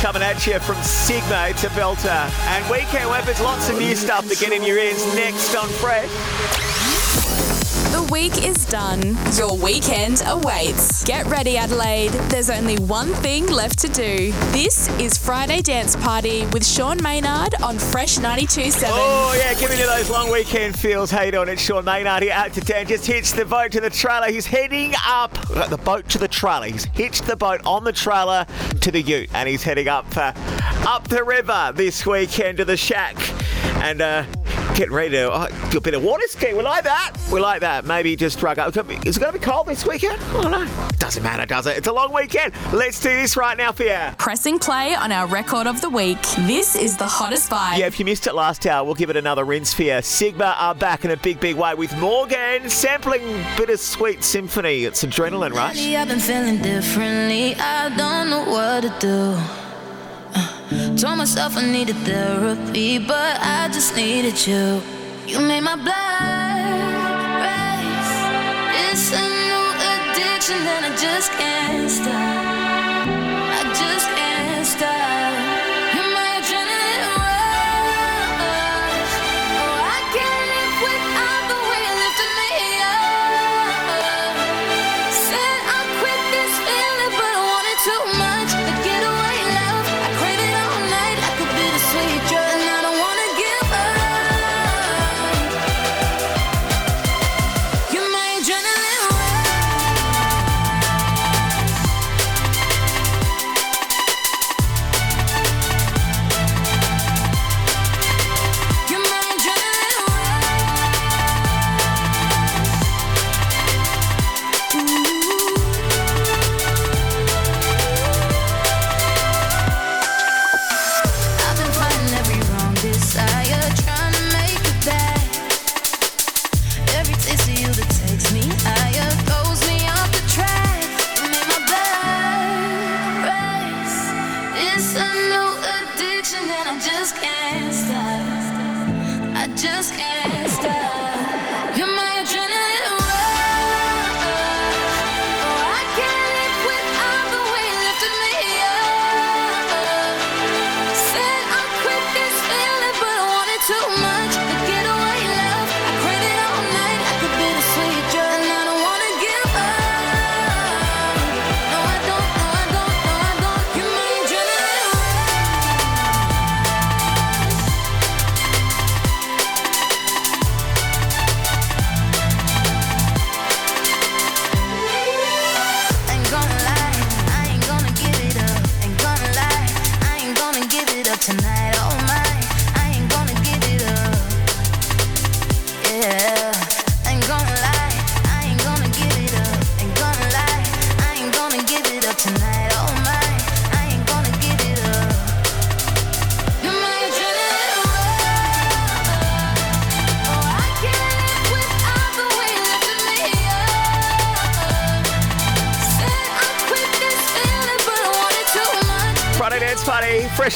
Coming 0.00 0.22
at 0.22 0.46
you 0.46 0.60
from 0.60 0.80
Sigma 0.82 1.52
to 1.58 1.66
Belter. 1.70 2.30
And 2.50 2.70
Weekend 2.70 3.10
Weapons, 3.10 3.40
lots 3.40 3.68
of 3.68 3.78
new 3.78 3.96
stuff 3.96 4.28
to 4.28 4.36
get 4.36 4.52
in 4.52 4.62
your 4.62 4.78
ears 4.78 5.04
next 5.16 5.56
on 5.56 5.66
Fresh. 5.68 6.69
The 7.90 8.08
week 8.12 8.44
is 8.44 8.66
done. 8.66 9.16
Your 9.36 9.56
weekend 9.56 10.22
awaits. 10.26 11.02
Get 11.04 11.26
ready, 11.26 11.56
Adelaide. 11.56 12.12
There's 12.30 12.48
only 12.48 12.76
one 12.78 13.08
thing 13.14 13.48
left 13.48 13.80
to 13.80 13.88
do. 13.88 14.30
This 14.52 14.88
is 15.00 15.18
Friday 15.18 15.60
Dance 15.60 15.96
Party 15.96 16.46
with 16.52 16.64
Sean 16.64 17.02
Maynard 17.02 17.60
on 17.60 17.80
Fresh 17.80 18.18
92.7. 18.18 18.84
Oh, 18.86 19.34
yeah, 19.36 19.54
giving 19.54 19.76
you 19.76 19.86
those 19.86 20.08
long 20.08 20.30
weekend 20.30 20.78
feels. 20.78 21.10
How 21.10 21.22
you 21.22 21.32
doing? 21.32 21.48
It's 21.48 21.62
Sean 21.62 21.84
Maynard 21.84 22.22
here 22.22 22.32
out 22.32 22.52
to 22.52 22.60
10. 22.60 22.86
Just 22.86 23.06
hitched 23.06 23.34
the 23.34 23.44
boat 23.44 23.72
to 23.72 23.80
the 23.80 23.90
trailer. 23.90 24.30
He's 24.30 24.46
heading 24.46 24.94
up 25.04 25.32
the 25.68 25.80
boat 25.84 26.08
to 26.10 26.18
the 26.18 26.28
trailer. 26.28 26.66
He's 26.66 26.84
hitched 26.84 27.26
the 27.26 27.36
boat 27.36 27.60
on 27.66 27.82
the 27.82 27.92
trailer 27.92 28.46
to 28.82 28.90
the 28.92 29.02
ute 29.02 29.30
and 29.34 29.48
he's 29.48 29.64
heading 29.64 29.88
up 29.88 30.06
uh, 30.16 30.32
up 30.86 31.08
the 31.08 31.24
river 31.24 31.72
this 31.74 32.06
weekend 32.06 32.58
to 32.58 32.64
the 32.64 32.76
shack. 32.76 33.16
And 33.82 34.00
uh, 34.00 34.24
getting 34.74 34.92
ready 34.92 35.10
to 35.10 35.32
oh, 35.32 35.68
do 35.70 35.78
a 35.78 35.80
bit 35.80 35.94
of 35.94 36.02
water 36.02 36.26
ski. 36.26 36.52
We 36.54 36.62
like 36.62 36.84
that. 36.84 37.12
We 37.32 37.40
like 37.40 37.60
that. 37.60 37.84
Maybe 37.84 38.16
just 38.16 38.42
rug 38.42 38.58
up. 38.58 38.76
Is 39.06 39.16
it 39.16 39.20
going 39.20 39.32
to 39.32 39.38
be 39.38 39.44
cold 39.44 39.66
this 39.66 39.86
weekend? 39.86 40.20
I 40.20 40.42
don't 40.42 40.50
know. 40.50 40.88
Doesn't 40.98 41.22
matter, 41.22 41.46
does 41.46 41.66
it? 41.66 41.76
It's 41.78 41.86
a 41.86 41.92
long 41.92 42.12
weekend. 42.12 42.54
Let's 42.72 43.00
do 43.00 43.08
this 43.08 43.36
right 43.36 43.56
now 43.56 43.72
for 43.72 43.84
you. 43.84 43.98
Pressing 44.18 44.58
play 44.58 44.94
on 44.94 45.12
our 45.12 45.26
record 45.26 45.66
of 45.66 45.80
the 45.80 45.90
week. 45.90 46.20
This 46.40 46.76
is 46.76 46.96
the 46.96 47.06
hottest 47.06 47.50
vibe. 47.50 47.78
Yeah, 47.78 47.86
if 47.86 47.98
you 47.98 48.04
missed 48.04 48.26
it 48.26 48.34
last 48.34 48.66
hour, 48.66 48.84
we'll 48.84 48.94
give 48.94 49.10
it 49.10 49.16
another 49.16 49.44
rinse 49.44 49.72
for 49.74 49.82
you. 49.82 50.00
Sigma 50.02 50.56
are 50.58 50.74
back 50.74 51.04
in 51.04 51.10
a 51.10 51.16
big, 51.16 51.40
big 51.40 51.56
way 51.56 51.74
with 51.74 51.96
Morgan 51.98 52.68
sampling 52.68 53.22
Bittersweet 53.56 54.22
Symphony. 54.22 54.84
It's 54.84 55.04
Adrenaline 55.04 55.52
Rush. 55.52 55.76
Lately 55.76 55.96
I've 55.96 56.08
been 56.08 56.20
feeling 56.20 56.62
differently. 56.62 57.54
I 57.56 57.88
don't 57.96 58.30
know 58.30 58.44
what 58.44 58.82
to 58.82 58.94
do. 59.00 59.69
Told 60.70 61.18
myself 61.18 61.56
I 61.56 61.66
needed 61.66 61.96
therapy, 62.06 62.98
but 62.98 63.40
I 63.40 63.68
just 63.72 63.96
needed 63.96 64.46
you. 64.46 64.80
You 65.26 65.40
made 65.40 65.62
my 65.62 65.74
blood 65.74 67.10
race. 67.42 68.14
It's 68.86 69.10
a 69.10 69.20
new 69.20 69.64
addiction, 69.90 70.56
and 70.56 70.86
I 70.86 70.96
just 70.96 71.32
can't 71.32 71.90
stop. 71.90 72.59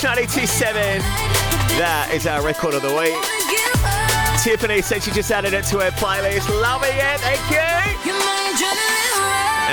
92.7. 0.05 1.01
That 1.81 2.11
is 2.13 2.27
our 2.27 2.45
record 2.45 2.75
of 2.75 2.83
the 2.83 2.93
week. 2.93 3.17
Tiffany 4.45 4.83
said 4.83 5.03
she 5.03 5.11
just 5.11 5.33
added 5.33 5.55
it 5.55 5.65
to 5.73 5.79
her 5.79 5.91
playlist. 5.93 6.45
Loving 6.61 6.93
it, 6.93 7.21
thank 7.25 7.41
you. 7.49 7.57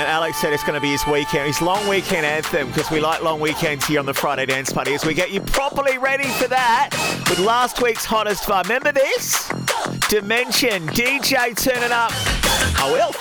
And 0.00 0.08
Alex 0.08 0.38
said 0.38 0.54
it's 0.54 0.62
going 0.62 0.74
to 0.74 0.80
be 0.80 0.92
his 0.92 1.06
weekend, 1.06 1.48
his 1.48 1.60
long 1.60 1.86
weekend 1.86 2.24
anthem, 2.24 2.68
because 2.68 2.90
we 2.90 2.98
like 2.98 3.22
long 3.22 3.40
weekends 3.40 3.84
here 3.86 4.00
on 4.00 4.06
the 4.06 4.14
Friday 4.14 4.46
Dance 4.46 4.72
Party 4.72 4.94
as 4.94 5.04
we 5.04 5.12
get 5.12 5.32
you 5.32 5.42
properly 5.42 5.98
ready 5.98 6.28
for 6.40 6.48
that 6.48 6.88
with 7.28 7.38
last 7.38 7.82
week's 7.82 8.06
hottest 8.06 8.44
vibe. 8.44 8.62
Remember 8.62 8.90
this? 8.90 9.48
Dimension, 10.08 10.88
DJ 10.88 11.54
turning 11.62 11.92
up. 11.92 12.10
I 12.80 12.90
will. 12.90 13.12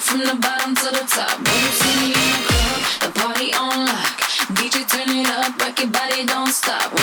From 0.00 0.20
the 0.20 0.34
bottom 0.40 0.74
to 0.74 0.84
the 0.84 1.04
top. 1.08 1.38
When 1.38 1.60
you 1.60 1.72
see 1.80 2.00
me 2.00 2.06
in 2.12 2.30
the 2.30 2.42
club, 2.48 2.80
the 3.02 3.20
party 3.20 3.52
on 3.54 3.86
lock. 3.86 4.20
DJ 4.54 4.86
turn 4.88 5.08
it 5.16 5.26
up, 5.28 5.60
rock 5.60 5.78
your 5.78 5.88
body, 5.88 6.24
don't 6.24 6.52
stop. 6.52 6.97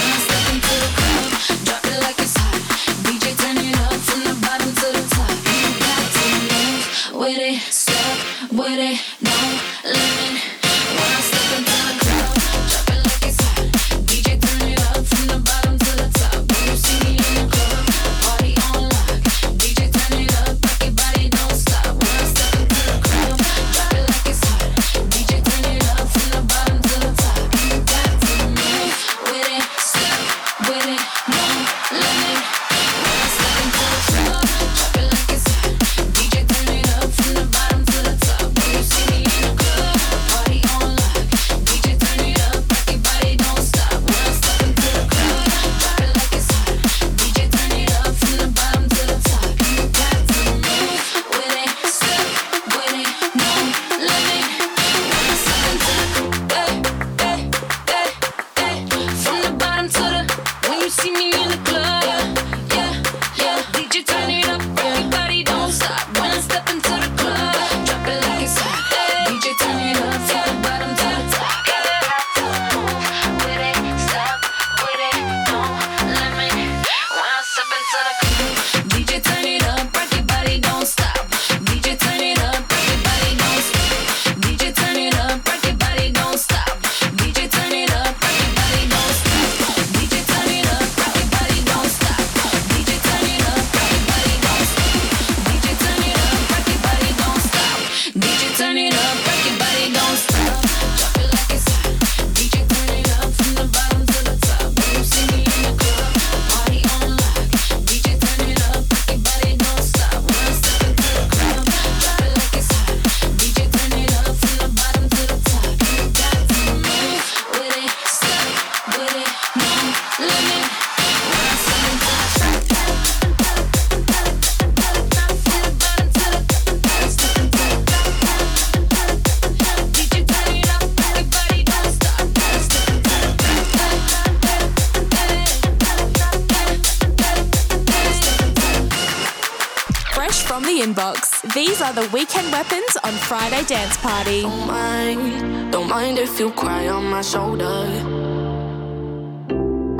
The 140.63 140.79
inbox. 140.81 141.41
These 141.53 141.81
are 141.81 141.93
the 141.93 142.07
weekend 142.13 142.51
weapons 142.51 142.97
on 143.03 143.13
Friday 143.13 143.63
Dance 143.65 143.97
Party. 143.97 144.41
Don't 144.43 144.67
mind, 144.67 145.71
don't 145.71 145.89
mind 145.89 146.17
if 146.17 146.39
you 146.39 146.51
cry 146.51 146.87
on 146.87 147.05
my 147.09 147.21
shoulder. 147.21 147.87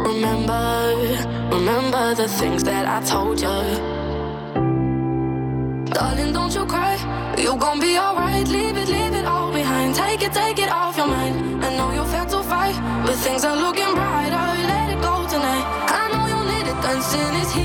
Remember, 0.09 0.95
remember 1.51 2.15
the 2.15 2.27
things 2.27 2.63
that 2.63 2.85
I 2.87 3.05
told 3.05 3.41
you. 3.41 3.57
Darling, 5.93 6.31
don't 6.31 6.53
you 6.53 6.65
cry. 6.65 6.95
You 7.37 7.57
gon' 7.57 7.79
be 7.79 7.97
alright. 7.97 8.47
Leave 8.47 8.77
it, 8.77 8.87
leave 8.87 9.13
it 9.13 9.25
all 9.25 9.51
behind. 9.51 9.95
Take 9.95 10.21
it, 10.21 10.31
take 10.31 10.59
it 10.59 10.69
off 10.69 10.95
your 10.95 11.07
mind. 11.07 11.65
I 11.65 11.75
know 11.75 11.91
you're 11.91 12.05
fed 12.05 12.29
to 12.29 12.41
fight, 12.43 12.75
but 13.05 13.15
things 13.15 13.43
are 13.43 13.57
looking 13.57 13.93
brighter. 13.93 14.47
Let 14.71 14.89
it 14.93 15.01
go 15.01 15.15
tonight. 15.27 15.65
I 15.89 16.03
know 16.11 16.25
you 16.33 16.39
need 16.51 16.67
it. 16.71 16.81
Dancing 16.81 17.35
is 17.41 17.51
healing. 17.51 17.64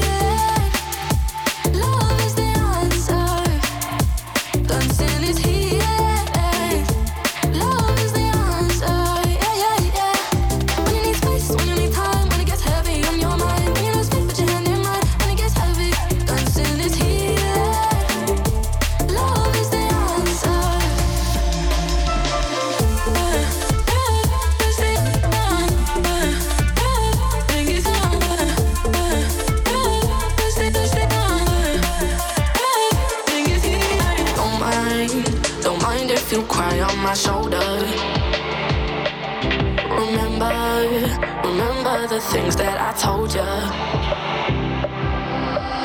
told 43.01 43.33
you. 43.33 43.49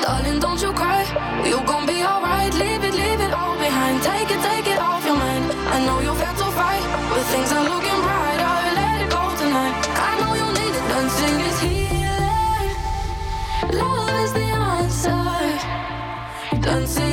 Darling, 0.05 0.39
don't 0.39 0.61
you 0.61 0.73
cry. 0.81 1.03
You 1.51 1.59
gon' 1.65 1.87
be 1.87 2.03
alright. 2.03 2.53
Leave 2.53 2.85
it, 2.89 2.95
leave 3.03 3.21
it 3.27 3.33
all 3.33 3.57
behind. 3.57 4.03
Take 4.03 4.31
it, 4.35 4.41
take 4.51 4.67
it 4.75 4.79
off 4.79 5.03
your 5.07 5.17
mind. 5.17 5.51
I 5.75 5.79
know 5.87 5.99
you've 6.05 6.23
had 6.27 6.37
to 6.43 6.49
fight, 6.61 6.85
but 7.13 7.25
things 7.33 7.51
are 7.57 7.65
looking 7.73 8.01
brighter. 8.07 8.57
Let 8.81 8.97
it 9.05 9.11
go 9.17 9.23
tonight. 9.41 9.77
I 10.09 10.13
know 10.21 10.33
you 10.41 10.49
need 10.59 10.75
it. 10.79 10.85
Dancing 10.93 11.39
is 11.49 11.59
healing. 11.67 12.71
Love 13.81 14.17
is 14.25 14.33
the 14.39 14.49
answer. 14.75 15.25
Dancing 16.61 17.06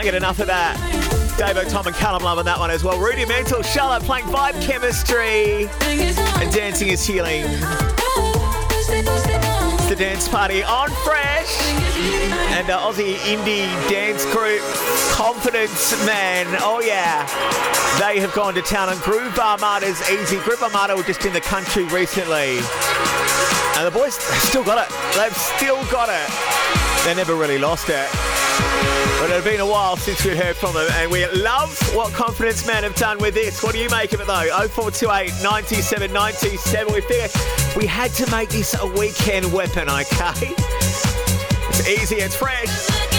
can't 0.00 0.12
get 0.12 0.22
enough 0.22 0.38
of 0.38 0.46
that. 0.46 0.78
Davo, 1.36 1.68
Tom, 1.70 1.86
and 1.86 1.94
Callum 1.94 2.22
loving 2.22 2.46
that 2.46 2.58
one 2.58 2.70
as 2.70 2.82
well. 2.82 2.98
Rudimental, 2.98 3.60
Charlotte 3.60 4.02
Plank 4.02 4.24
vibe 4.28 4.58
chemistry. 4.62 5.68
And 6.40 6.50
dancing 6.54 6.88
is 6.88 7.04
healing. 7.04 7.44
It's 8.88 9.88
the 9.90 9.96
dance 9.98 10.26
party 10.26 10.62
on 10.62 10.88
Fresh. 11.04 11.52
And 12.56 12.70
uh, 12.70 12.80
Aussie 12.80 13.16
indie 13.28 13.68
dance 13.90 14.24
group 14.32 14.62
Confidence 15.12 15.92
Man. 16.06 16.46
Oh, 16.60 16.80
yeah. 16.80 17.26
They 18.00 18.20
have 18.20 18.32
gone 18.32 18.54
to 18.54 18.62
town 18.62 18.88
on 18.88 18.96
Groove 19.00 19.38
Armada's 19.38 20.00
Easy. 20.08 20.38
Groove 20.38 20.62
Armada 20.62 20.96
were 20.96 21.02
just 21.02 21.26
in 21.26 21.34
the 21.34 21.42
country 21.42 21.84
recently. 21.84 22.56
And 23.76 23.86
the 23.86 23.92
boys 23.92 24.14
still 24.14 24.64
got 24.64 24.78
it. 24.80 24.94
They've 25.14 25.36
still 25.36 25.84
got 25.90 26.08
it. 26.08 27.04
They 27.04 27.14
never 27.14 27.34
really 27.34 27.58
lost 27.58 27.90
it. 27.90 28.39
But 29.20 29.28
it's 29.32 29.44
been 29.44 29.60
a 29.60 29.66
while 29.66 29.98
since 29.98 30.24
we'd 30.24 30.38
heard 30.38 30.56
from 30.56 30.72
them, 30.72 30.88
and 30.92 31.10
we 31.10 31.26
love 31.26 31.78
what 31.94 32.10
Confidence 32.14 32.66
Man 32.66 32.84
have 32.84 32.94
done 32.94 33.18
with 33.18 33.34
this. 33.34 33.62
What 33.62 33.74
do 33.74 33.78
you 33.78 33.90
make 33.90 34.14
of 34.14 34.20
it 34.22 34.26
though? 34.26 34.48
0428 34.68 35.42
97 35.42 36.10
97. 36.10 36.94
We 36.94 37.02
figured 37.02 37.30
we 37.76 37.84
had 37.84 38.12
to 38.12 38.30
make 38.30 38.48
this 38.48 38.74
a 38.80 38.86
weekend 38.86 39.52
weapon, 39.52 39.90
okay? 39.90 40.54
It's 41.68 41.86
easy, 41.86 42.16
it's 42.16 42.34
fresh. 42.34 43.09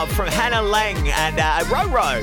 Love 0.00 0.12
from 0.12 0.28
Hannah 0.28 0.62
Laing 0.62 1.10
and 1.10 1.38
uh, 1.38 1.60
Roro. 1.64 2.22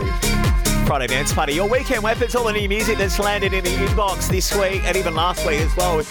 Friday 0.88 1.06
Dance 1.06 1.32
Party, 1.32 1.54
your 1.54 1.70
weekend 1.70 2.02
weapons, 2.02 2.34
all 2.34 2.46
the 2.46 2.52
new 2.52 2.68
music 2.68 2.98
that's 2.98 3.20
landed 3.20 3.54
in 3.54 3.64
the 3.64 3.70
inbox 3.70 4.28
this 4.28 4.52
week 4.56 4.84
and 4.84 4.98
even 4.98 5.14
last 5.14 5.46
week 5.46 5.60
as 5.60 5.76
well. 5.76 6.02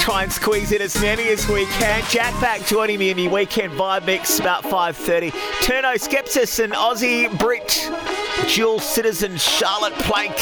Try 0.00 0.22
and 0.22 0.32
squeeze 0.32 0.70
in 0.70 0.80
as 0.80 0.94
many 1.00 1.26
as 1.30 1.48
we 1.48 1.66
can. 1.66 2.04
Jack 2.10 2.32
Back 2.40 2.64
joining 2.64 3.00
me 3.00 3.10
in 3.10 3.16
the 3.16 3.26
weekend 3.26 3.72
vibe 3.72 4.06
mix 4.06 4.38
about 4.38 4.62
5.30. 4.62 5.32
Turno 5.62 5.94
Skepsis 5.94 6.62
and 6.62 6.72
Aussie 6.72 7.36
Brit 7.40 7.90
dual 8.54 8.78
citizen 8.78 9.36
Charlotte 9.36 9.94
Plank. 9.94 10.36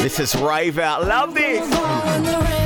This 0.00 0.20
is 0.20 0.36
Rave 0.36 0.78
Out. 0.78 1.04
Love 1.04 1.34
this. 1.34 2.57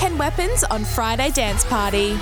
Weekend 0.00 0.18
weapons 0.18 0.64
on 0.64 0.82
Friday 0.82 1.30
Dance 1.30 1.64
Party. 1.64 2.16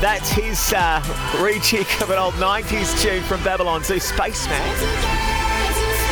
That's 0.00 0.28
his 0.28 0.72
uh, 0.72 1.00
recheck 1.40 2.00
of 2.02 2.10
an 2.10 2.18
old 2.18 2.34
90s 2.34 3.00
tune 3.00 3.22
from 3.22 3.40
Babylon 3.44 3.84
Zoo, 3.84 4.00
Spaceman. 4.00 4.60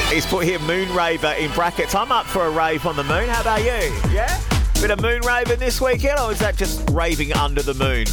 He's 0.09 0.25
put 0.25 0.45
here 0.45 0.61
Moon 0.61 0.89
Raver 0.95 1.33
in 1.33 1.51
brackets. 1.51 1.97
I'm 1.97 2.13
up 2.13 2.27
for 2.27 2.47
a 2.47 2.51
rave 2.51 2.87
on 2.87 2.95
the 2.95 3.03
moon. 3.03 3.29
How 3.29 3.41
about 3.41 3.59
you? 3.63 3.93
Yeah? 4.13 4.41
Bit 4.75 4.93
of 4.93 5.03
moon 5.03 5.23
raving 5.23 5.59
this 5.59 5.81
weekend, 5.81 6.21
or 6.21 6.31
is 6.31 6.39
that 6.39 6.57
just 6.57 6.89
raving 6.91 7.33
under 7.33 7.61
the 7.61 7.75
moon? 7.75 8.07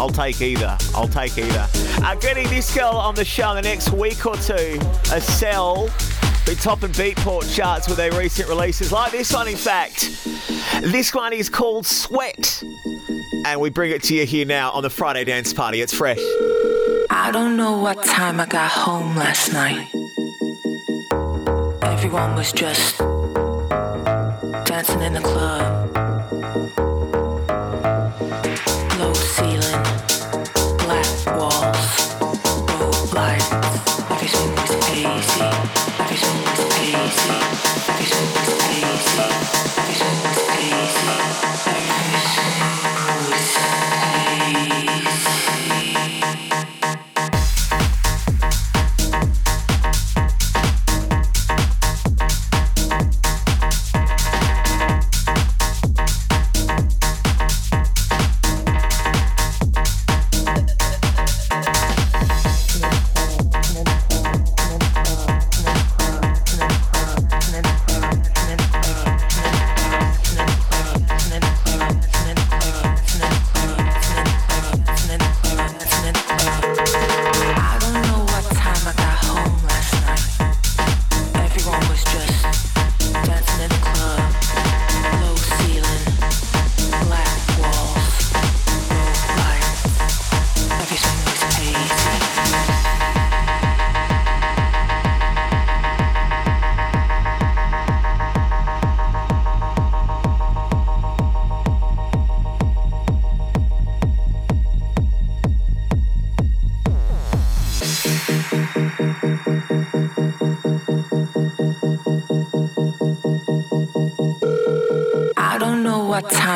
I'll 0.00 0.10
take 0.10 0.40
either. 0.40 0.76
I'll 0.92 1.06
take 1.06 1.38
either. 1.38 1.68
Uh, 2.02 2.16
getting 2.16 2.48
this 2.48 2.74
girl 2.74 2.96
on 2.96 3.14
the 3.14 3.24
show 3.24 3.50
in 3.50 3.56
the 3.56 3.62
next 3.62 3.92
week 3.92 4.26
or 4.26 4.34
two. 4.34 4.78
Essel, 5.12 5.86
be 6.44 6.56
topping 6.56 6.90
Beatport 6.90 7.54
charts 7.54 7.86
with 7.86 7.98
their 7.98 8.10
recent 8.18 8.48
releases, 8.48 8.90
like 8.90 9.12
this 9.12 9.32
one, 9.32 9.46
in 9.46 9.56
fact. 9.56 10.00
This 10.82 11.14
one 11.14 11.32
is 11.32 11.48
called 11.48 11.86
Sweat 11.86 12.64
and 13.46 13.60
we 13.60 13.70
bring 13.70 13.92
it 13.92 14.02
to 14.02 14.14
you 14.14 14.26
here 14.26 14.44
now 14.44 14.72
on 14.72 14.82
the 14.82 14.90
Friday 14.90 15.22
Dance 15.22 15.52
Party. 15.52 15.80
It's 15.80 15.94
fresh. 15.94 16.18
I 17.10 17.30
don't 17.32 17.56
know 17.56 17.78
what 17.78 18.04
time 18.04 18.40
I 18.40 18.46
got 18.46 18.70
home 18.72 19.14
last 19.14 19.52
night. 19.52 19.88
Everyone 21.82 22.34
was 22.34 22.50
just 22.52 22.98
dancing 24.66 25.00
in 25.00 25.12
the 25.12 25.20
club. 25.22 25.95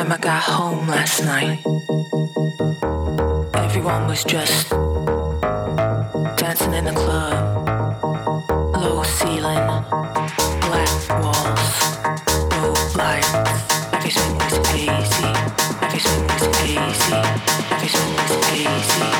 I 0.09 0.17
got 0.17 0.41
home 0.41 0.87
last 0.87 1.23
night. 1.23 1.59
Everyone 3.53 4.07
was 4.07 4.23
just 4.23 4.69
dancing 6.37 6.73
in 6.73 6.85
the 6.85 6.91
club. 6.91 7.67
Low 8.75 9.03
ceiling, 9.03 9.67
black 10.65 10.89
walls, 11.21 11.75
no 12.49 12.73
lights. 12.97 13.31
Everything 13.93 14.33
was 14.37 14.57
hazy. 14.69 15.29
Everything 15.85 16.23
was 16.27 16.45
hazy. 16.57 17.15
Everything 17.71 18.13
was 18.15 18.45
hazy. 18.47 19.10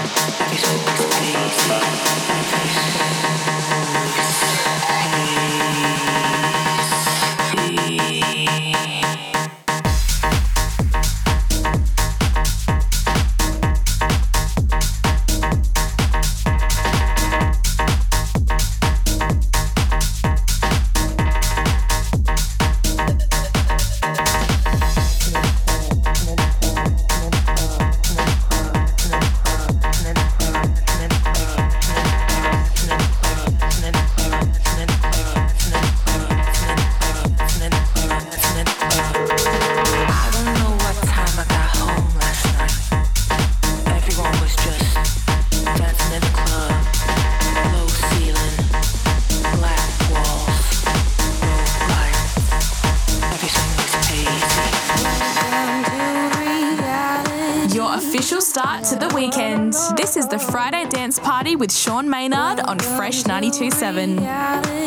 With 61.61 61.71
Sean 61.71 62.09
Maynard 62.09 62.59
on 62.61 62.79
Fresh 62.79 63.25
92.7. 63.25 64.80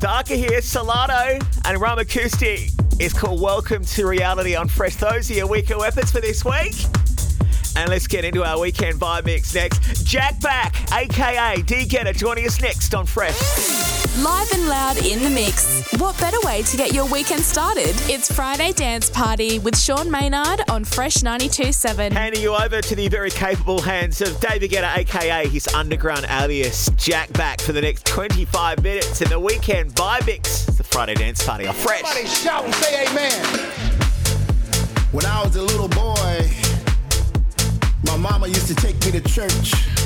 darker 0.00 0.34
here. 0.34 0.60
Solardo 0.60 1.34
and 1.66 1.78
Raumakustik 1.78 2.70
is 3.00 3.12
called 3.12 3.40
Welcome 3.40 3.84
to 3.84 4.06
Reality 4.06 4.56
on 4.56 4.66
Fresh. 4.66 4.96
Those 4.96 5.30
are 5.30 5.34
your 5.34 5.46
weekend 5.46 5.78
weapons 5.78 6.10
for 6.10 6.20
this 6.20 6.42
week. 6.42 6.74
And 7.76 7.88
let's 7.90 8.06
get 8.06 8.24
into 8.24 8.42
our 8.42 8.58
weekend 8.58 8.98
vibe 8.98 9.26
mix 9.26 9.54
next. 9.54 10.06
Jack 10.06 10.40
Back, 10.40 10.74
aka 10.92 11.60
D 11.62 11.84
Getter, 11.84 12.14
joining 12.14 12.46
us 12.46 12.60
next 12.62 12.94
on 12.94 13.04
Fresh. 13.04 13.69
Live 14.22 14.52
and 14.52 14.68
loud 14.68 14.98
in 14.98 15.22
the 15.22 15.30
mix. 15.30 15.90
What 15.98 16.18
better 16.18 16.36
way 16.44 16.60
to 16.64 16.76
get 16.76 16.92
your 16.92 17.06
weekend 17.06 17.40
started? 17.40 17.94
It's 18.10 18.30
Friday 18.30 18.72
Dance 18.72 19.08
Party 19.08 19.58
with 19.58 19.78
Sean 19.78 20.10
Maynard 20.10 20.60
on 20.68 20.84
Fresh 20.84 21.18
92.7. 21.18 22.12
Handing 22.12 22.42
you 22.42 22.54
over 22.54 22.82
to 22.82 22.94
the 22.94 23.08
very 23.08 23.30
capable 23.30 23.80
hands 23.80 24.20
of 24.20 24.38
David 24.38 24.72
Guetta, 24.72 24.94
aka 24.94 25.48
his 25.48 25.68
underground 25.68 26.26
alias, 26.28 26.90
Jack 26.96 27.32
Back, 27.32 27.62
for 27.62 27.72
the 27.72 27.80
next 27.80 28.04
25 28.04 28.82
minutes 28.82 29.22
in 29.22 29.30
the 29.30 29.40
weekend 29.40 29.94
vibe 29.94 30.26
mix. 30.26 30.68
It's 30.68 30.76
the 30.76 30.84
Friday 30.84 31.14
Dance 31.14 31.42
Party 31.42 31.66
on 31.66 31.74
Fresh. 31.74 32.02
Somebody 32.02 32.26
shout 32.26 32.64
and 32.66 32.74
say 32.74 33.06
amen. 33.06 33.46
When 35.12 35.24
I 35.24 35.42
was 35.42 35.56
a 35.56 35.62
little 35.62 35.88
boy, 35.88 36.50
my 38.04 38.18
mama 38.18 38.48
used 38.48 38.66
to 38.66 38.74
take 38.74 39.02
me 39.02 39.12
to 39.12 39.20
church. 39.22 39.99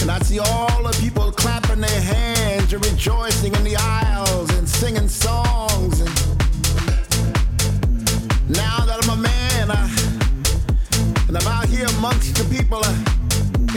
And 0.00 0.10
I 0.10 0.18
see 0.20 0.38
all 0.38 0.82
the 0.82 0.96
people 1.00 1.30
clapping 1.30 1.80
their 1.80 2.00
hands 2.00 2.72
and 2.72 2.84
rejoicing 2.84 3.54
in 3.54 3.64
the 3.64 3.76
aisles 3.76 4.50
and 4.56 4.68
singing 4.68 5.08
songs. 5.08 6.00
And 6.00 6.10
now 8.48 8.84
that 8.86 8.98
I'm 9.02 9.18
a 9.18 9.20
man, 9.20 9.70
I, 9.70 9.88
and 11.28 11.36
I'm 11.36 11.46
out 11.46 11.66
here 11.66 11.86
amongst 11.98 12.34
the 12.36 12.44
people 12.48 12.80
uh, 12.82 12.94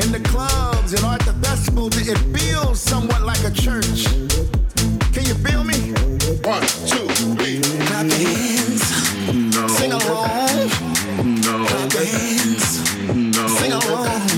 in 0.01 0.11
the 0.11 0.21
clubs 0.23 0.93
and 0.93 1.03
at 1.03 1.19
the 1.21 1.33
festivals, 1.45 1.97
it 1.97 2.17
feels 2.35 2.79
somewhat 2.79 3.23
like 3.23 3.43
a 3.43 3.51
church. 3.51 4.05
Can 5.13 5.25
you 5.25 5.35
feel 5.45 5.63
me? 5.63 5.91
One, 6.47 6.63
two, 6.87 7.07
three. 7.35 7.59
Clap 7.87 8.05
your 8.07 8.17
hands. 8.17 9.55
No. 9.55 9.67
Sing 9.67 9.91
along. 9.91 10.69
No. 11.41 11.65
Clap 11.67 11.93
your 11.93 12.05
hands. 12.05 13.03
No. 13.13 13.47
Sing 13.47 13.71
along. 13.73 14.32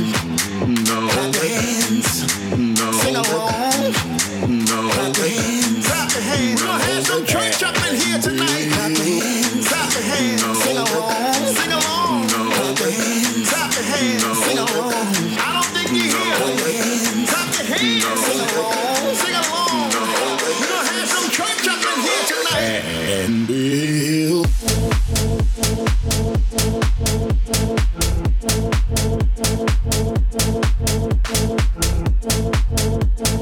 Thank 27.48 27.80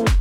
you. 0.07 0.12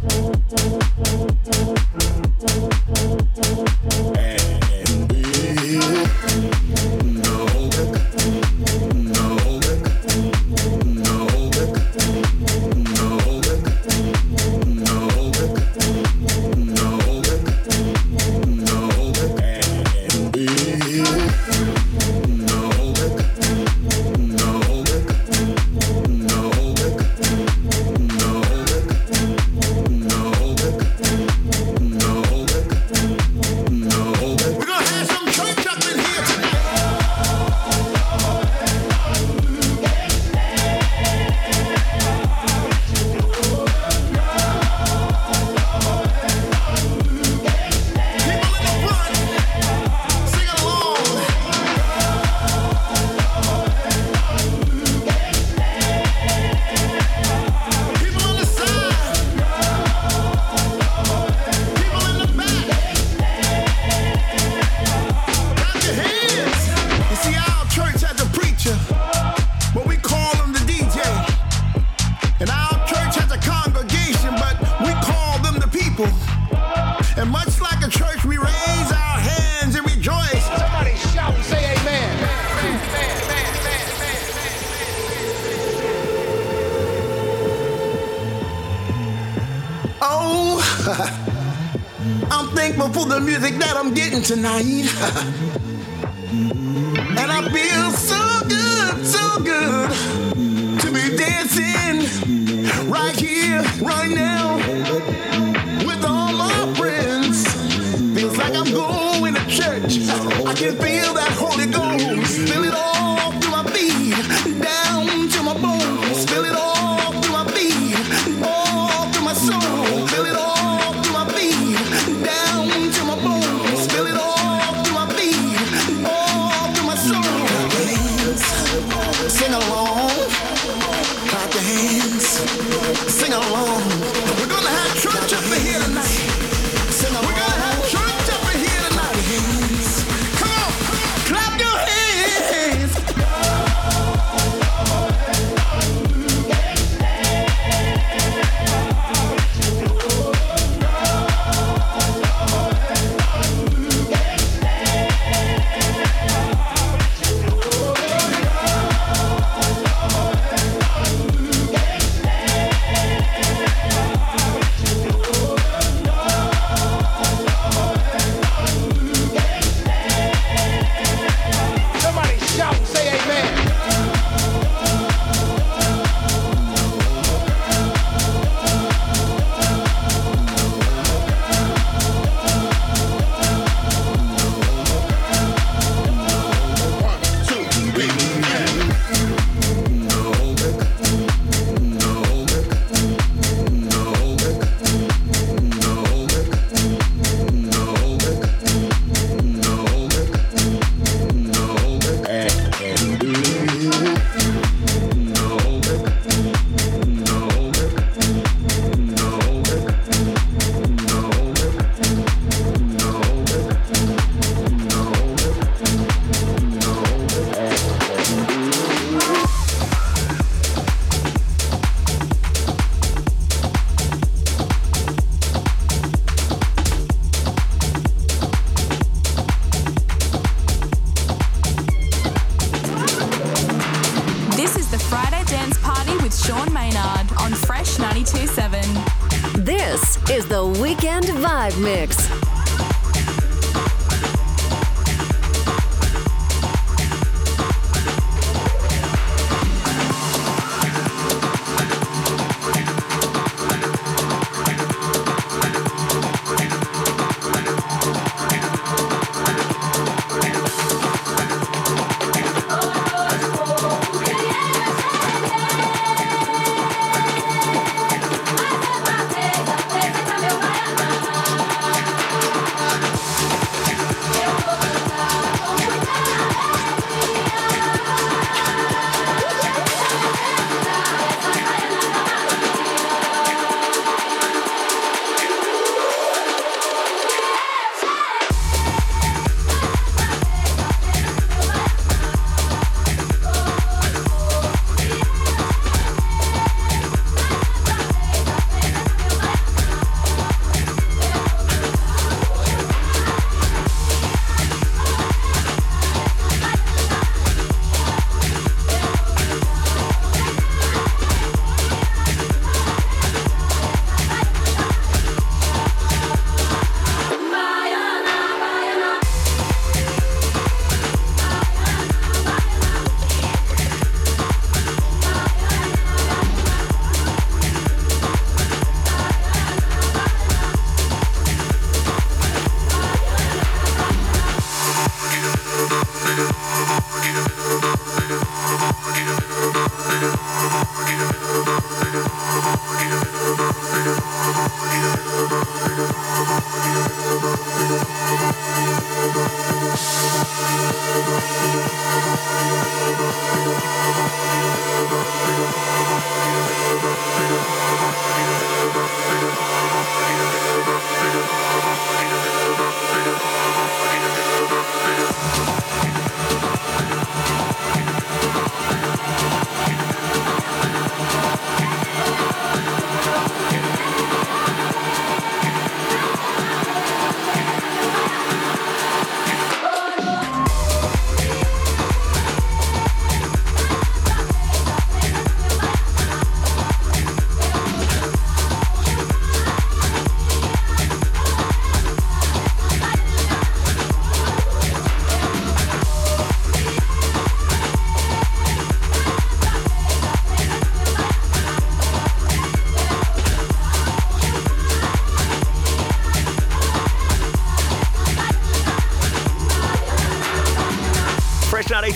Getting 93.95 94.23
tonight. 94.23 95.59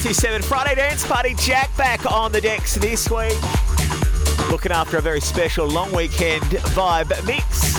92.7 0.07 0.45
Friday 0.45 0.75
Dance 0.77 1.05
Party. 1.05 1.35
Jack 1.35 1.77
back 1.77 2.07
on 2.07 2.31
the 2.31 2.41
decks 2.41 2.77
this 2.77 3.11
week. 3.11 3.37
Looking 4.53 4.71
after 4.71 4.99
a 4.99 5.03
very 5.03 5.21
special 5.21 5.67
long 5.67 5.91
weekend 5.91 6.45
vibe 6.45 7.09
mix. 7.27 7.75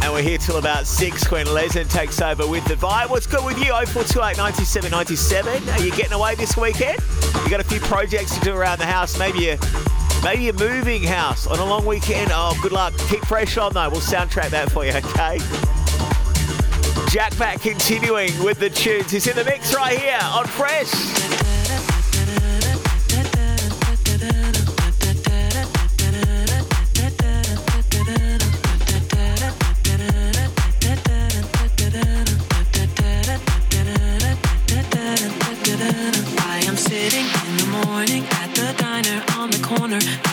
And 0.00 0.12
we're 0.12 0.22
here 0.22 0.38
till 0.38 0.58
about 0.58 0.86
6 0.86 1.28
when 1.32 1.46
Lezen 1.46 1.90
takes 1.90 2.22
over 2.22 2.46
with 2.46 2.64
the 2.66 2.76
vibe. 2.76 3.10
What's 3.10 3.26
good 3.26 3.44
with 3.44 3.58
you? 3.58 3.72
0428 3.72 4.36
97 4.36 4.90
97. 4.92 5.68
Are 5.70 5.80
you 5.80 5.90
getting 5.90 6.12
away 6.12 6.36
this 6.36 6.56
weekend? 6.56 7.00
You 7.42 7.50
got 7.50 7.58
a 7.58 7.64
few 7.64 7.80
projects 7.80 8.38
to 8.38 8.44
do 8.44 8.54
around 8.54 8.78
the 8.78 8.86
house. 8.86 9.18
Maybe 9.18 9.40
you 9.40 9.56
Maybe 10.22 10.44
you're 10.44 10.54
moving 10.54 11.02
house 11.02 11.48
on 11.48 11.58
a 11.58 11.64
long 11.64 11.84
weekend. 11.84 12.30
Oh, 12.32 12.56
good 12.62 12.72
luck. 12.72 12.94
Keep 13.08 13.24
fresh 13.24 13.58
on 13.58 13.72
though. 13.72 13.90
We'll 13.90 14.00
soundtrack 14.00 14.50
that 14.50 14.70
for 14.70 14.84
you, 14.84 14.92
okay? 14.92 15.38
Jack 17.10 17.36
back 17.38 17.60
continuing 17.60 18.30
with 18.44 18.60
the 18.60 18.70
tunes. 18.70 19.10
He's 19.10 19.26
in 19.26 19.34
the 19.34 19.44
mix 19.44 19.74
right 19.74 19.98
here 19.98 20.20
on 20.22 20.46
Fresh. 20.46 21.29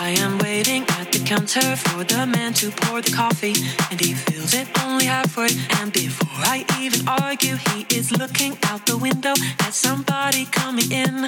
I 0.08 0.12
am 0.12 0.38
waiting 0.38 0.86
at 1.02 1.12
the 1.12 1.20
counter 1.20 1.76
for 1.76 2.02
the 2.06 2.26
man 2.26 2.54
to 2.54 2.72
pour 2.72 3.02
the 3.02 3.12
coffee, 3.12 3.56
and 3.92 4.00
he 4.00 4.14
fills 4.14 4.54
it 4.54 4.70
only 4.86 5.04
halfway. 5.04 5.50
And 5.82 5.92
before 5.92 6.30
I 6.46 6.64
even 6.80 7.06
argue, 7.10 7.58
he 7.58 7.86
is 7.94 8.18
looking 8.18 8.58
out 8.68 8.86
the 8.86 8.98
window 8.98 9.34
at 9.60 9.74
somebody 9.74 10.46
coming 10.46 10.94
in. 10.94 11.28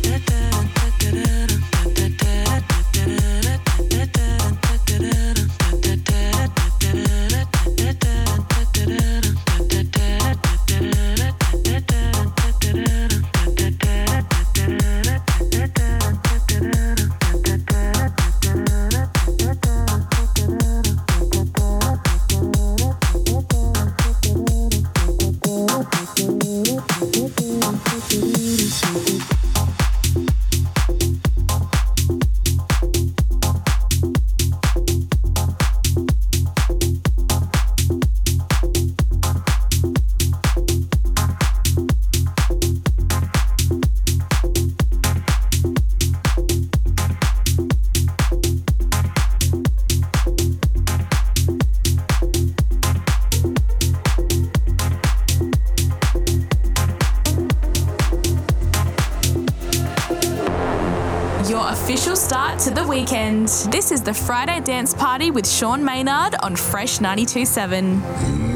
is 64.01 64.05
the 64.05 64.13
Friday 64.13 64.59
Dance 64.61 64.93
Party 64.93 65.31
with 65.31 65.47
Sean 65.47 65.83
Maynard 65.83 66.35
on 66.41 66.55
Fresh 66.55 66.99
92.7. 66.99 68.50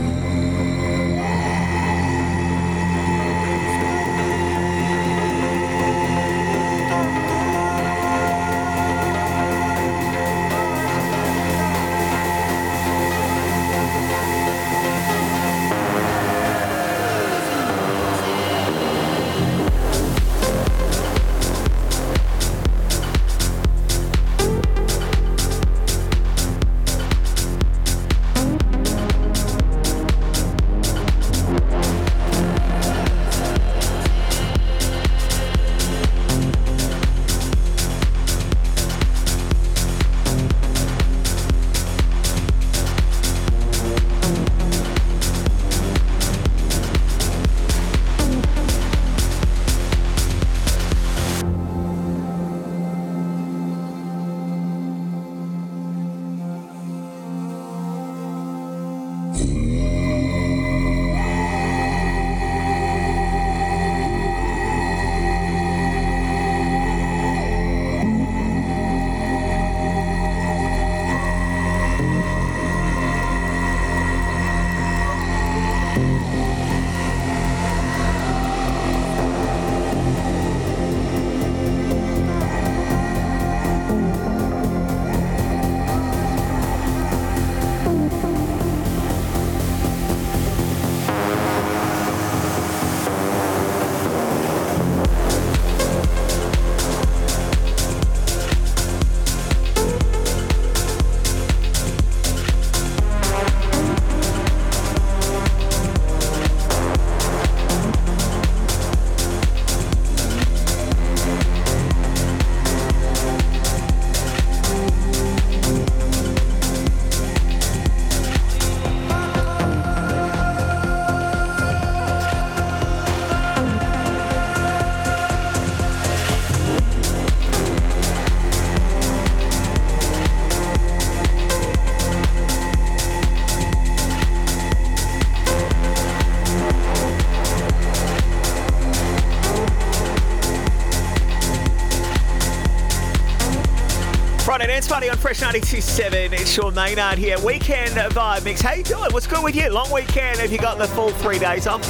dance 144.86 144.94
party 144.94 145.10
on 145.10 145.18
Fresh 145.18 145.40
92.7. 145.40 146.34
It's 146.34 146.52
Sean 146.52 146.76
Maynard 146.76 147.18
here. 147.18 147.40
Weekend 147.40 147.92
vibe 148.14 148.44
mix. 148.44 148.62
How 148.62 148.74
you 148.74 148.84
doing? 148.84 149.12
What's 149.12 149.26
good 149.26 149.44
with 149.44 149.56
you? 149.56 149.70
Long 149.70 149.92
weekend. 149.92 150.38
Have 150.40 150.52
you 150.52 150.60
got 150.60 150.78
the 150.78 150.88
full 150.88 151.10
three 151.10 151.40
days 151.40 151.66
off? 151.66 151.82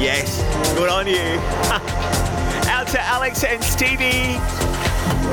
Yes. 0.00 0.40
Good 0.76 0.88
on 0.88 1.06
you. 1.06 1.16
Out 2.70 2.86
to 2.88 3.00
Alex 3.00 3.44
and 3.44 3.62
Stevie. 3.62 4.38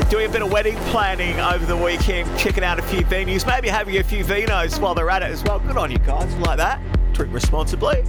Doing 0.09 0.29
a 0.29 0.31
bit 0.31 0.41
of 0.41 0.51
wedding 0.51 0.75
planning 0.89 1.39
over 1.39 1.65
the 1.65 1.77
weekend, 1.77 2.27
checking 2.37 2.63
out 2.63 2.79
a 2.79 2.81
few 2.81 3.01
venues, 3.01 3.45
maybe 3.47 3.67
having 3.67 3.97
a 3.97 4.03
few 4.03 4.23
vinos 4.23 4.79
while 4.79 4.93
they're 4.93 5.09
at 5.09 5.21
it 5.21 5.31
as 5.31 5.43
well. 5.43 5.59
Good 5.59 5.77
on 5.77 5.89
you 5.89 5.99
guys, 5.99 6.33
like 6.37 6.57
that. 6.57 6.81
Drink 7.13 7.33
responsibly. 7.33 8.03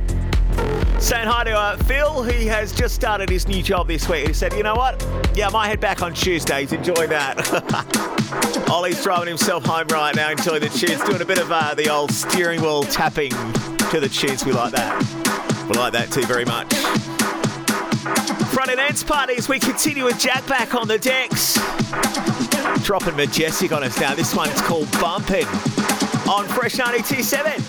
Saying 0.98 1.28
hi 1.28 1.44
to 1.44 1.52
uh, 1.52 1.76
Phil, 1.84 2.22
he 2.24 2.46
has 2.46 2.72
just 2.72 2.94
started 2.94 3.28
his 3.28 3.46
new 3.46 3.62
job 3.62 3.88
this 3.88 4.08
week. 4.08 4.26
He 4.26 4.32
said, 4.32 4.52
you 4.54 4.62
know 4.62 4.74
what? 4.74 5.06
Yeah, 5.34 5.48
I 5.48 5.50
might 5.50 5.68
head 5.68 5.80
back 5.80 6.02
on 6.02 6.12
Tuesdays. 6.12 6.72
Enjoy 6.72 7.06
that. 7.06 8.02
Ollie's 8.70 9.02
driving 9.02 9.28
himself 9.28 9.64
home 9.64 9.86
right 9.88 10.14
now, 10.14 10.30
enjoying 10.30 10.60
the 10.60 10.68
tunes, 10.68 11.02
doing 11.04 11.22
a 11.22 11.24
bit 11.24 11.38
of 11.38 11.50
uh, 11.50 11.74
the 11.74 11.88
old 11.88 12.10
steering 12.10 12.60
wheel 12.60 12.82
tapping 12.84 13.30
to 13.30 14.00
the 14.00 14.08
tunes. 14.08 14.44
We 14.44 14.52
like 14.52 14.72
that. 14.72 15.66
We 15.68 15.76
like 15.76 15.92
that 15.92 16.10
too 16.10 16.24
very 16.26 16.44
much. 16.44 16.72
Friday 18.52 18.76
dance 18.76 19.02
parties, 19.04 19.48
we 19.48 19.58
continue 19.58 20.04
with 20.04 20.18
Jack 20.18 20.46
back 20.46 20.74
on 20.74 20.88
the 20.88 20.98
decks. 20.98 21.54
Dropping 22.84 23.16
Majestic 23.16 23.72
on 23.72 23.84
us 23.84 23.98
now. 24.00 24.14
This 24.14 24.34
one's 24.34 24.60
called 24.62 24.90
Bumping 24.92 25.46
on 26.28 26.46
Fresh 26.46 26.78
927. 26.78 27.65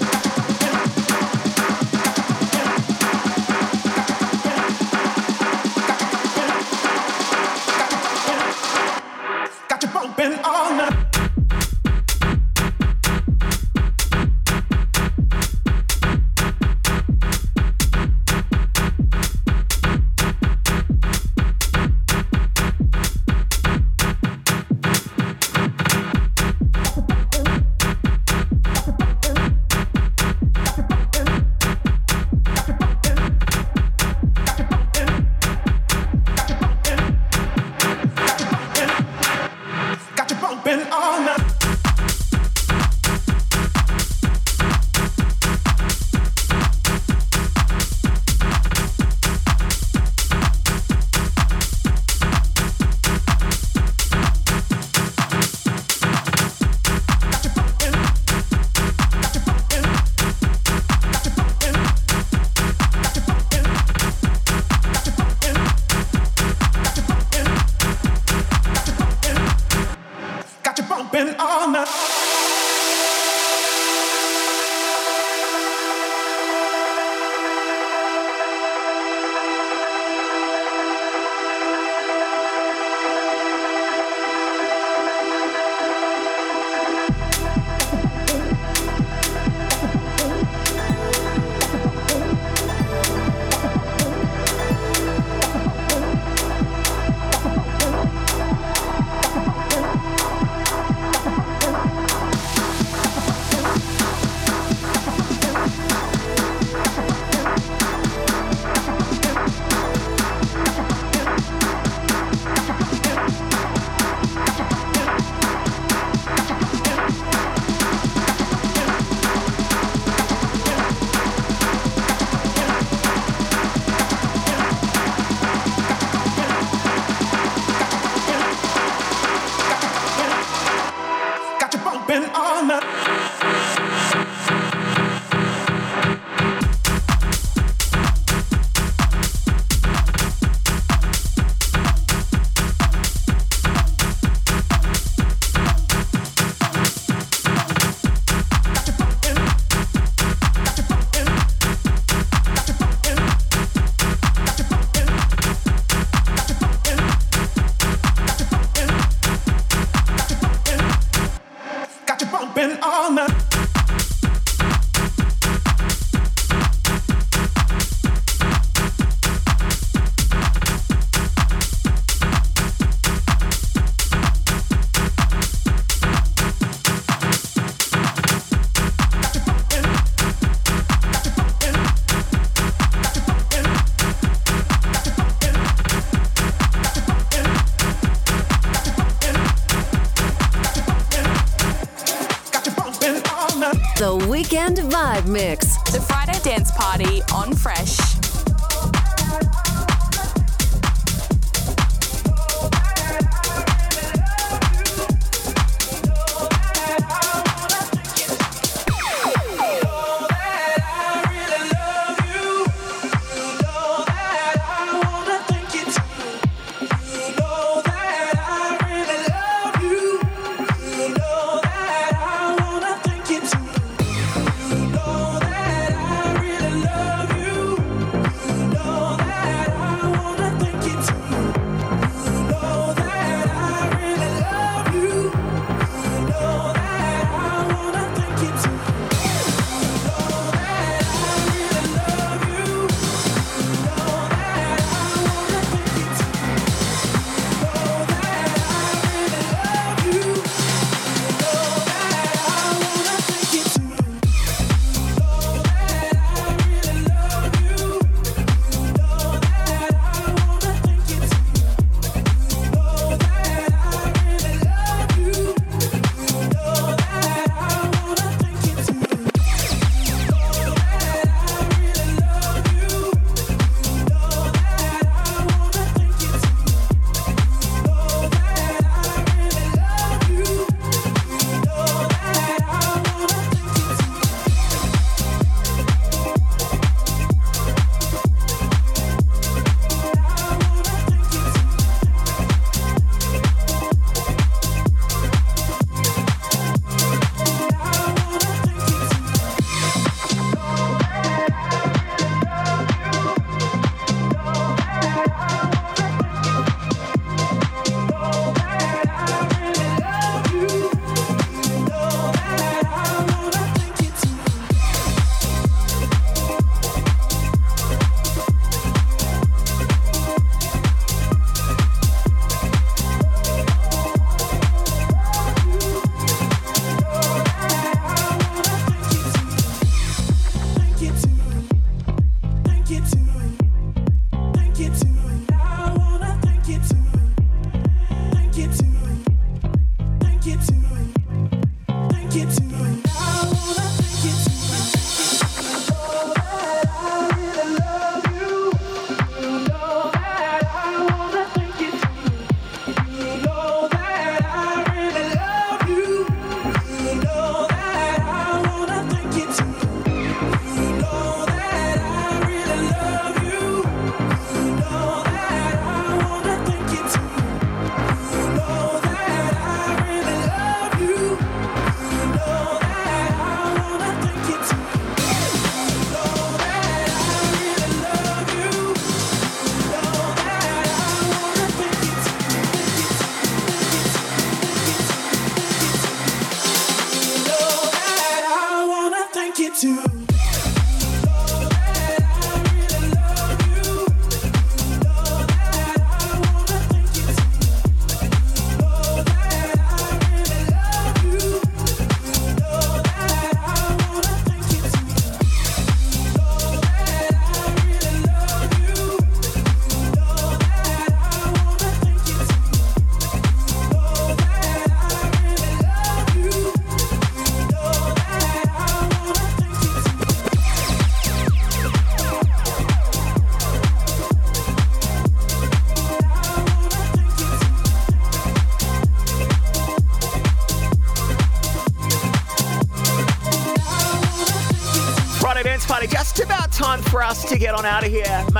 Weekend 194.37 194.77
Vibe 194.77 195.25
Mix. 195.25 195.77
The 195.91 195.99
Friday 195.99 196.39
Dance 196.43 196.69
Party 196.69 197.23
on 197.33 197.55
Fresh. 197.55 197.86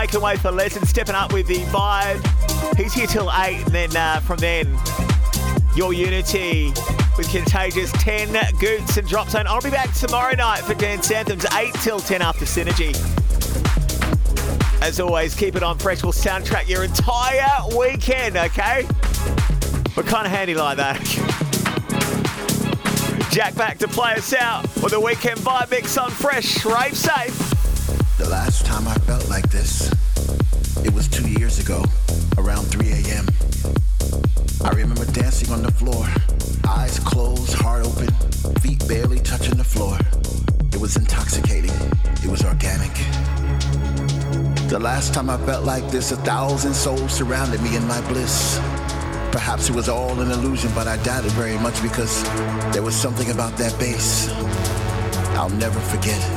Making 0.08 0.22
way 0.22 0.38
for 0.38 0.52
Lesson, 0.52 0.86
stepping 0.86 1.16
up 1.16 1.34
with 1.34 1.48
the 1.48 1.58
vibe. 1.66 2.78
He's 2.78 2.94
here 2.94 3.08
till 3.08 3.30
8, 3.30 3.66
and 3.66 3.76
then 3.76 3.98
uh, 3.98 4.22
from 4.22 4.38
then, 4.38 4.66
your 5.76 5.92
Unity 5.92 6.72
with 7.18 7.30
Contagious 7.30 7.92
10 7.92 8.32
Goots 8.58 8.96
and 8.96 9.06
Drop 9.06 9.28
Zone. 9.28 9.46
I'll 9.48 9.60
be 9.60 9.70
back 9.70 9.94
tomorrow 9.94 10.34
night 10.34 10.60
for 10.60 10.76
Dance 10.76 11.12
Anthems, 11.12 11.46
8 11.54 11.74
till 11.82 12.00
10 12.00 12.22
after 12.22 12.46
Synergy. 12.46 12.96
As 14.82 15.02
always, 15.02 15.36
keep 15.36 15.58
it 15.58 15.64
on 15.64 15.78
Fresh 15.78 16.04
We'll 16.04 16.14
soundtrack 16.14 16.70
your 16.70 16.86
entire 16.86 17.68
weekend, 17.78 18.38
okay? 18.38 18.88
We're 19.98 20.04
kind 20.04 20.26
of 20.26 20.32
handy 20.32 20.56
like 20.56 20.78
that. 20.78 21.02
Jack 23.30 23.56
back 23.56 23.78
to 23.80 23.90
play 23.90 24.14
us 24.14 24.34
out 24.34 24.64
with 24.82 24.94
the 24.94 25.02
weekend 25.02 25.40
vibe 25.40 25.70
mix 25.70 25.98
on 25.98 26.12
Fresh. 26.12 26.66
Rave 26.66 26.96
safe. 26.96 27.37
Time 28.68 28.86
I 28.86 28.96
felt 29.06 29.30
like 29.30 29.50
this, 29.50 29.90
it 30.84 30.94
was 30.94 31.08
two 31.08 31.26
years 31.30 31.58
ago, 31.58 31.86
around 32.38 32.66
3 32.66 32.92
a.m. 32.92 33.26
I 34.62 34.72
remember 34.72 35.06
dancing 35.06 35.54
on 35.54 35.64
the 35.64 35.72
floor, 35.72 36.06
eyes 36.68 37.00
closed, 37.00 37.54
heart 37.54 37.86
open, 37.86 38.10
feet 38.60 38.86
barely 38.86 39.20
touching 39.20 39.56
the 39.56 39.64
floor. 39.64 39.98
It 40.74 40.82
was 40.82 40.98
intoxicating. 40.98 41.72
It 42.22 42.30
was 42.30 42.44
organic. 42.44 42.94
The 44.68 44.80
last 44.80 45.14
time 45.14 45.30
I 45.30 45.38
felt 45.46 45.64
like 45.64 45.90
this, 45.90 46.12
a 46.12 46.18
thousand 46.18 46.74
souls 46.74 47.14
surrounded 47.14 47.62
me 47.62 47.78
in 47.78 47.88
my 47.88 48.02
bliss. 48.10 48.60
Perhaps 49.32 49.70
it 49.70 49.76
was 49.76 49.88
all 49.88 50.20
an 50.20 50.30
illusion, 50.30 50.72
but 50.76 50.88
I 50.88 51.02
doubt 51.04 51.24
it 51.24 51.32
very 51.32 51.58
much 51.60 51.82
because 51.82 52.22
there 52.74 52.84
was 52.84 52.96
something 52.96 53.32
about 53.32 53.56
that 53.58 53.80
bass 53.80 54.28
I'll 55.38 55.50
never 55.52 55.80
forget. 55.80 56.37